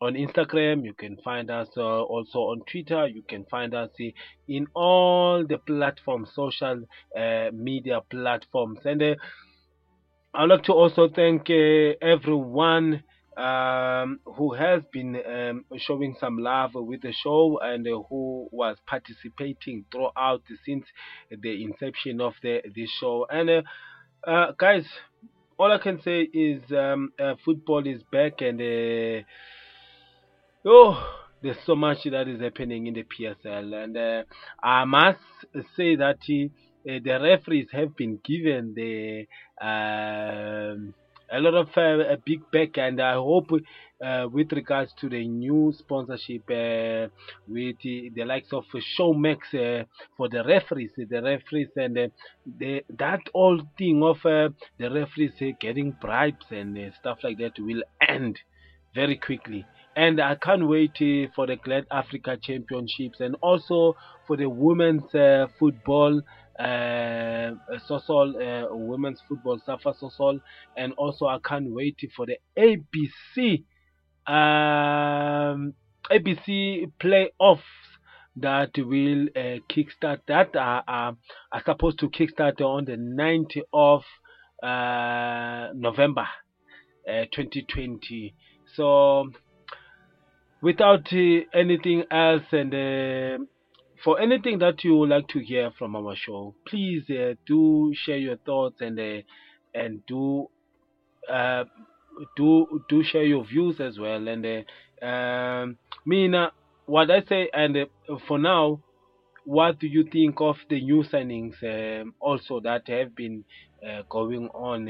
on 0.00 0.14
Instagram. 0.14 0.84
You 0.84 0.94
can 0.94 1.16
find 1.24 1.50
us 1.50 1.68
uh, 1.76 2.02
also 2.02 2.38
on 2.38 2.62
Twitter. 2.70 3.06
You 3.06 3.22
can 3.28 3.44
find 3.50 3.74
us 3.74 3.90
in 4.48 4.66
all 4.74 5.44
the 5.46 5.58
platforms, 5.58 6.30
social 6.34 6.82
uh, 7.16 7.50
media 7.52 8.00
platforms. 8.10 8.78
And 8.84 9.02
uh, 9.02 9.14
I'd 10.34 10.48
like 10.48 10.64
to 10.64 10.72
also 10.72 11.08
thank 11.08 11.50
everyone 11.50 13.02
um, 13.40 14.20
who 14.36 14.52
has 14.52 14.82
been 14.92 15.16
um, 15.16 15.64
showing 15.78 16.14
some 16.20 16.36
love 16.38 16.72
with 16.74 17.00
the 17.00 17.12
show 17.12 17.58
and 17.62 17.86
uh, 17.86 18.02
who 18.08 18.48
was 18.52 18.76
participating 18.86 19.86
throughout 19.90 20.42
since 20.66 20.84
the 21.30 21.64
inception 21.64 22.20
of 22.20 22.34
the 22.42 22.60
this 22.74 22.90
show. 23.00 23.26
And 23.30 23.48
uh, 23.48 23.62
uh, 24.26 24.52
guys, 24.58 24.84
all 25.58 25.72
I 25.72 25.78
can 25.78 26.02
say 26.02 26.20
is 26.20 26.60
um, 26.70 27.12
uh, 27.18 27.34
football 27.42 27.86
is 27.86 28.02
back, 28.12 28.42
and 28.42 28.60
uh, 28.60 29.24
oh, 30.66 31.16
there's 31.42 31.56
so 31.64 31.74
much 31.74 31.98
that 32.10 32.28
is 32.28 32.42
happening 32.42 32.88
in 32.88 32.94
the 32.94 33.04
PSL, 33.04 33.84
and 33.84 33.96
uh, 33.96 34.22
I 34.62 34.84
must 34.84 35.18
say 35.76 35.96
that 35.96 36.18
uh, 36.28 36.48
the 36.84 37.18
referees 37.22 37.68
have 37.72 37.96
been 37.96 38.20
given 38.22 38.74
the 38.74 39.26
um, 39.64 40.94
a 41.32 41.40
lot 41.40 41.54
of 41.54 41.68
uh, 41.76 42.12
a 42.12 42.16
big 42.16 42.50
back, 42.50 42.78
and 42.78 43.00
I 43.00 43.14
hope 43.14 43.50
uh, 44.04 44.26
with 44.32 44.52
regards 44.52 44.92
to 45.00 45.08
the 45.08 45.26
new 45.26 45.72
sponsorship 45.76 46.42
uh, 46.50 47.08
with 47.46 47.76
the, 47.82 48.24
likes 48.24 48.52
of 48.52 48.64
Showmax 48.98 49.86
for 50.16 50.28
the 50.28 50.44
referees, 50.44 50.90
the 50.96 51.22
referees, 51.22 51.68
and 51.76 52.10
the, 52.58 52.82
that 52.98 53.20
whole 53.34 53.60
thing 53.78 54.02
of 54.02 54.18
the 54.22 54.90
referees 54.90 55.32
getting 55.60 55.96
bribes 56.00 56.46
and 56.50 56.92
stuff 56.98 57.18
like 57.22 57.38
that 57.38 57.52
will 57.58 57.82
end 58.06 58.38
very 58.94 59.16
quickly. 59.16 59.66
And 59.96 60.20
I 60.20 60.36
can't 60.36 60.68
wait 60.68 60.96
for 61.34 61.46
the 61.46 61.56
Glad 61.56 61.86
Africa 61.90 62.38
Championships 62.40 63.20
and 63.20 63.36
also 63.42 63.96
for 64.26 64.36
the 64.36 64.48
women's 64.48 65.14
uh, 65.14 65.48
football 65.58 66.22
uh, 66.60 67.54
Sasol, 67.88 68.34
uh, 68.36 68.74
women's 68.76 69.20
football, 69.28 69.60
Safa 69.64 69.94
Sasol, 69.94 70.40
and 70.76 70.92
also 70.94 71.26
I 71.26 71.38
can't 71.44 71.70
wait 71.70 71.98
for 72.14 72.26
the 72.26 72.36
ABC, 72.58 73.64
um, 74.26 75.74
ABC 76.10 76.92
playoffs 77.02 77.60
that 78.36 78.70
will 78.76 79.28
uh, 79.34 79.58
kickstart 79.68 80.20
that 80.28 80.54
are, 80.54 80.84
are, 80.86 81.16
are 81.52 81.62
supposed 81.64 81.98
to 82.00 82.08
kickstart 82.08 82.60
on 82.60 82.84
the 82.84 82.96
9th 82.96 83.62
of 83.72 84.02
uh, 84.62 85.72
November 85.74 86.26
uh, 87.08 87.24
2020. 87.32 88.34
So 88.76 89.30
without 90.62 91.12
uh, 91.12 91.40
anything 91.54 92.04
else 92.10 92.44
and 92.52 92.74
uh, 92.74 93.44
for 94.04 94.20
anything 94.20 94.58
that 94.60 94.82
you 94.84 94.96
would 94.96 95.10
like 95.10 95.28
to 95.28 95.40
hear 95.40 95.70
from 95.78 95.96
our 95.96 96.14
show, 96.16 96.54
please 96.66 97.08
uh, 97.10 97.34
do 97.46 97.92
share 97.94 98.16
your 98.18 98.36
thoughts 98.36 98.80
and 98.80 98.98
uh, 98.98 99.22
and 99.74 100.04
do 100.06 100.48
uh, 101.30 101.64
do 102.36 102.82
do 102.88 103.02
share 103.02 103.24
your 103.24 103.44
views 103.44 103.80
as 103.80 103.98
well. 103.98 104.26
And 104.28 104.46
uh, 104.46 105.04
um, 105.06 105.78
Mina, 106.06 106.52
what 106.86 107.10
I 107.10 107.22
say, 107.28 107.50
and 107.52 107.76
uh, 107.76 108.16
for 108.26 108.38
now, 108.38 108.80
what 109.44 109.78
do 109.78 109.86
you 109.86 110.04
think 110.04 110.40
of 110.40 110.56
the 110.68 110.80
new 110.80 111.02
signings 111.02 111.54
um, 111.62 112.14
also 112.20 112.60
that 112.60 112.88
have 112.88 113.14
been 113.16 113.44
uh, 113.86 114.02
going 114.08 114.48
on 114.48 114.86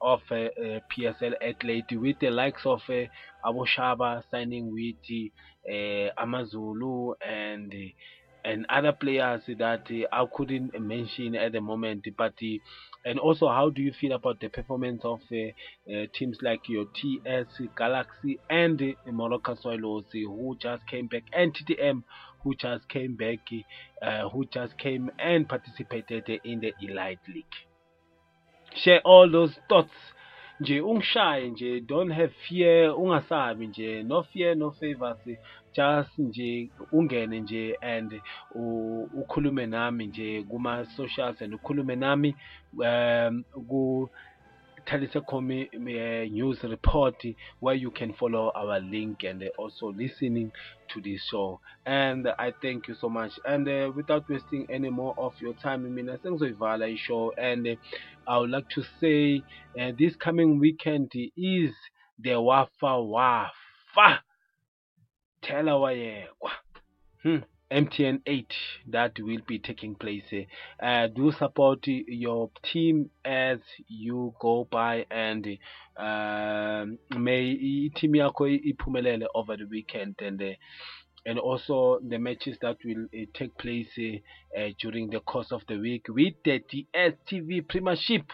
of 0.00 0.20
PSL 0.28 1.34
athlete 1.40 1.84
with 1.92 2.18
the 2.20 2.30
likes 2.30 2.62
of 2.66 2.80
uh, 2.88 3.04
Abu 3.48 3.64
Shaba 3.64 4.22
signing 4.30 4.72
with 4.72 4.96
uh, 5.70 6.10
Amazulu 6.20 7.14
and 7.26 7.72
and 8.44 8.66
other 8.68 8.92
players 8.92 9.42
that 9.58 9.86
uh, 9.90 10.06
I 10.12 10.26
couldn't 10.34 10.78
mention 10.78 11.34
at 11.34 11.52
the 11.52 11.60
moment. 11.60 12.06
But 12.16 12.34
uh, 12.42 12.58
and 13.04 13.18
also, 13.18 13.48
how 13.48 13.70
do 13.70 13.82
you 13.82 13.92
feel 14.00 14.12
about 14.12 14.40
the 14.40 14.48
performance 14.48 15.00
of 15.04 15.20
uh, 15.32 15.92
teams 16.16 16.38
like 16.42 16.68
your 16.68 16.86
TS 16.94 17.46
Galaxy 17.76 18.38
and 18.50 18.80
uh, 18.80 19.10
Morocco 19.12 19.52
uh, 19.52 19.76
who 20.12 20.56
just 20.60 20.86
came 20.86 21.06
back, 21.06 21.24
and 21.32 21.54
TTM, 21.54 22.02
who 22.42 22.54
just 22.54 22.88
came 22.88 23.16
back, 23.16 23.38
who 24.32 24.44
just 24.46 24.78
came 24.78 25.10
and 25.18 25.48
participated 25.48 26.28
in 26.44 26.60
the 26.60 26.72
Elite 26.82 27.18
League? 27.28 27.44
Share 28.76 29.00
all 29.00 29.30
those 29.30 29.54
thoughts. 29.68 29.92
nje 30.60 30.80
ungishaye 30.80 31.48
nje 31.50 31.80
don't 31.80 32.12
have 32.12 32.32
fear 32.48 32.90
ungasabi 32.90 33.66
nje 33.66 34.02
no 34.02 34.22
fear 34.22 34.56
no 34.56 34.70
favors 34.70 35.18
just 35.76 36.18
nje 36.18 36.70
ungene 36.92 37.40
nje 37.40 37.76
and 37.80 38.20
ukhulume 38.54 39.66
nami 39.66 40.06
nje 40.06 40.42
kuma 40.42 40.84
socials 40.96 41.42
and 41.42 41.54
ukhulume 41.54 41.96
nami 41.96 42.34
um 42.78 43.44
ku 43.68 44.08
Talise 44.86 45.16
uh, 45.16 46.24
news 46.30 46.62
report 46.62 47.14
where 47.60 47.74
you 47.74 47.90
can 47.90 48.12
follow 48.12 48.52
our 48.54 48.80
link 48.80 49.24
and 49.24 49.42
uh, 49.42 49.46
also 49.58 49.86
listening 49.92 50.52
to 50.92 51.00
this 51.00 51.22
show. 51.30 51.58
And 51.86 52.28
I 52.38 52.52
thank 52.60 52.88
you 52.88 52.94
so 53.00 53.08
much. 53.08 53.32
And 53.46 53.66
uh, 53.66 53.92
without 53.96 54.28
wasting 54.28 54.66
any 54.70 54.90
more 54.90 55.14
of 55.16 55.32
your 55.40 55.54
time, 55.54 55.86
I 55.86 55.88
mean, 55.88 56.10
I 56.10 56.18
think 56.18 56.38
so 56.38 56.46
show. 56.96 57.32
And 57.38 57.66
uh, 57.66 57.76
I 58.26 58.36
would 58.38 58.50
like 58.50 58.68
to 58.74 58.82
say 59.00 59.42
this 59.98 60.16
coming 60.16 60.58
weekend 60.58 61.12
is 61.14 61.72
the 62.18 62.38
Wafa 62.38 63.02
Wafa. 63.02 64.22
Telawayekwa. 65.44 66.50
Hmm. 67.22 67.38
MTN 67.70 68.20
8 68.26 68.46
that 68.88 69.18
will 69.18 69.40
be 69.46 69.58
taking 69.58 69.94
place. 69.94 70.46
Uh, 70.80 71.06
do 71.08 71.32
support 71.32 71.80
your 71.86 72.50
team 72.62 73.10
as 73.24 73.58
you 73.88 74.34
go 74.40 74.68
by 74.70 75.06
and 75.10 75.46
um 75.96 76.98
may 77.16 77.88
team 77.96 78.14
yakho 78.14 78.46
iphumelele 78.46 79.26
over 79.34 79.56
the 79.56 79.64
weekend 79.64 80.14
and 80.20 80.42
uh, 80.42 80.52
and 81.26 81.38
also 81.38 81.98
the 82.08 82.18
matches 82.18 82.56
that 82.60 82.76
will 82.84 83.06
uh, 83.14 83.24
take 83.32 83.56
place 83.56 83.88
uh, 83.98 84.60
uh, 84.60 84.68
during 84.78 85.10
the 85.10 85.20
course 85.20 85.50
of 85.50 85.62
the 85.66 85.76
week 85.76 86.06
with 86.08 86.34
the 86.44 86.60
DSTV 86.70 87.66
Premiership. 87.66 88.30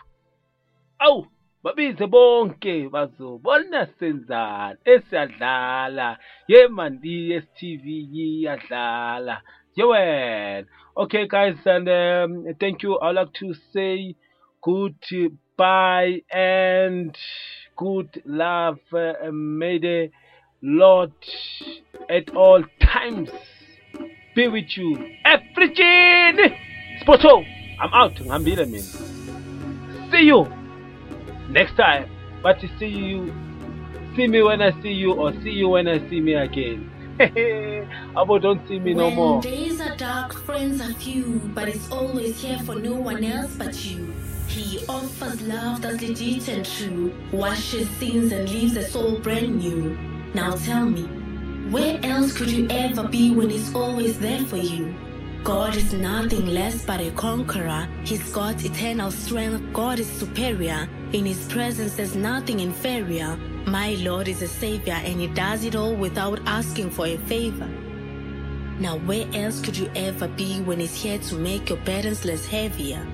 Awu 1.00 1.26
babize 1.62 2.06
bonke 2.06 2.88
bazobona 2.88 3.86
senzani 3.98 4.78
esiyadlala 4.84 6.18
ye 6.48 6.66
man 6.68 7.00
DSTV 7.02 7.84
iyadlala. 8.14 9.42
Ye 9.76 9.84
wena. 9.84 10.66
Okay 10.96 11.26
guys 11.28 11.56
and 11.64 11.88
um, 11.88 12.54
thank 12.60 12.82
you. 12.82 12.98
I'd 13.00 13.14
like 13.14 13.32
to 13.34 13.54
say 13.72 14.16
goodbye 14.62 16.22
and 16.30 17.16
good 17.76 18.22
love 18.24 18.78
uh, 18.92 19.30
may 19.32 19.78
the 19.78 20.10
Lord 20.62 21.12
at 22.08 22.34
all 22.34 22.64
times 22.80 23.30
be 24.34 24.48
with 24.48 24.76
you. 24.76 24.96
Everything 25.24 26.56
Spoto 27.02 27.44
I'm 27.80 27.92
out. 27.92 28.14
Ngihambile 28.14 28.66
mina 28.66 29.10
see 30.10 30.26
you 30.26 30.59
next 31.50 31.76
time. 31.76 32.08
But 32.42 32.60
to 32.60 32.68
see 32.78 32.86
you, 32.86 33.34
see 34.16 34.26
me 34.26 34.42
when 34.42 34.62
I 34.62 34.70
see 34.82 34.92
you, 34.92 35.12
or 35.12 35.32
see 35.42 35.50
you 35.50 35.68
when 35.68 35.88
I 35.88 35.98
see 36.08 36.20
me 36.20 36.34
again. 36.34 36.90
Abo, 38.16 38.40
don't 38.40 38.66
see 38.66 38.78
me 38.78 38.94
no 38.94 39.06
when 39.06 39.14
more. 39.14 39.42
days 39.42 39.80
are 39.80 39.94
dark, 39.96 40.32
friends 40.32 40.80
are 40.80 40.94
few, 40.94 41.40
but 41.54 41.68
it's 41.68 41.90
always 41.90 42.40
here 42.40 42.58
for 42.60 42.76
no 42.76 42.94
one 42.94 43.22
else 43.22 43.54
but 43.56 43.84
you. 43.84 44.14
He 44.48 44.84
offers 44.88 45.40
love 45.42 45.82
that's 45.82 46.00
legit 46.00 46.48
and 46.48 46.64
true, 46.64 47.12
washes 47.30 47.88
sins 47.98 48.32
and 48.32 48.48
leaves 48.48 48.76
a 48.76 48.82
soul 48.82 49.18
brand 49.18 49.58
new. 49.58 49.96
Now 50.32 50.56
tell 50.56 50.86
me, 50.86 51.02
where 51.70 52.00
else 52.02 52.32
could 52.36 52.50
you 52.50 52.66
ever 52.70 53.06
be 53.06 53.34
when 53.34 53.50
He's 53.50 53.74
always 53.74 54.18
there 54.18 54.44
for 54.46 54.56
you? 54.56 54.94
God 55.44 55.74
is 55.74 55.94
nothing 55.94 56.46
less 56.46 56.85
but 56.85 57.00
a 57.00 57.11
conqueror. 57.12 57.88
He's 58.05 58.31
got 58.31 58.62
eternal 58.62 59.11
strength. 59.11 59.72
God 59.72 59.98
is 59.98 60.07
superior. 60.07 60.87
In 61.12 61.24
His 61.24 61.46
presence, 61.48 61.94
there's 61.96 62.14
nothing 62.14 62.61
inferior. 62.61 63.37
My 63.64 63.94
Lord 64.00 64.29
is 64.29 64.42
a 64.42 64.48
savior, 64.48 64.92
and 64.92 65.18
He 65.18 65.29
does 65.29 65.64
it 65.64 65.74
all 65.74 65.94
without 65.94 66.40
asking 66.46 66.90
for 66.90 67.07
a 67.07 67.16
favor. 67.16 67.66
Now, 68.79 68.98
where 68.98 69.26
else 69.33 69.61
could 69.62 69.76
you 69.79 69.90
ever 69.96 70.29
be 70.29 70.61
when 70.61 70.79
He's 70.79 70.94
here 70.94 71.18
to 71.18 71.35
make 71.37 71.70
your 71.70 71.79
burdens 71.79 72.24
less 72.26 72.44
heavier? 72.44 73.07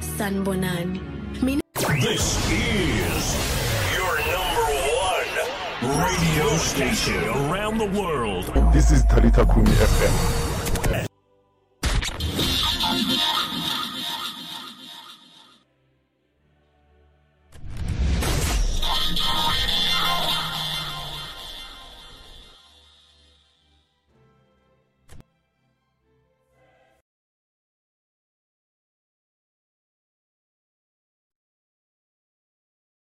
Sanbonani. 0.00 1.42
Mina 1.42 1.60
This 2.00 2.40
is 2.50 3.36
your 3.92 4.16
number 4.32 4.66
one 4.96 6.00
radio 6.00 6.56
station 6.56 7.22
around 7.28 7.76
the 7.76 8.00
world. 8.00 8.46
This 8.72 8.90
is 8.90 9.02
Talita 9.04 9.44
Kumi 9.52 9.70
FM. 9.72 10.53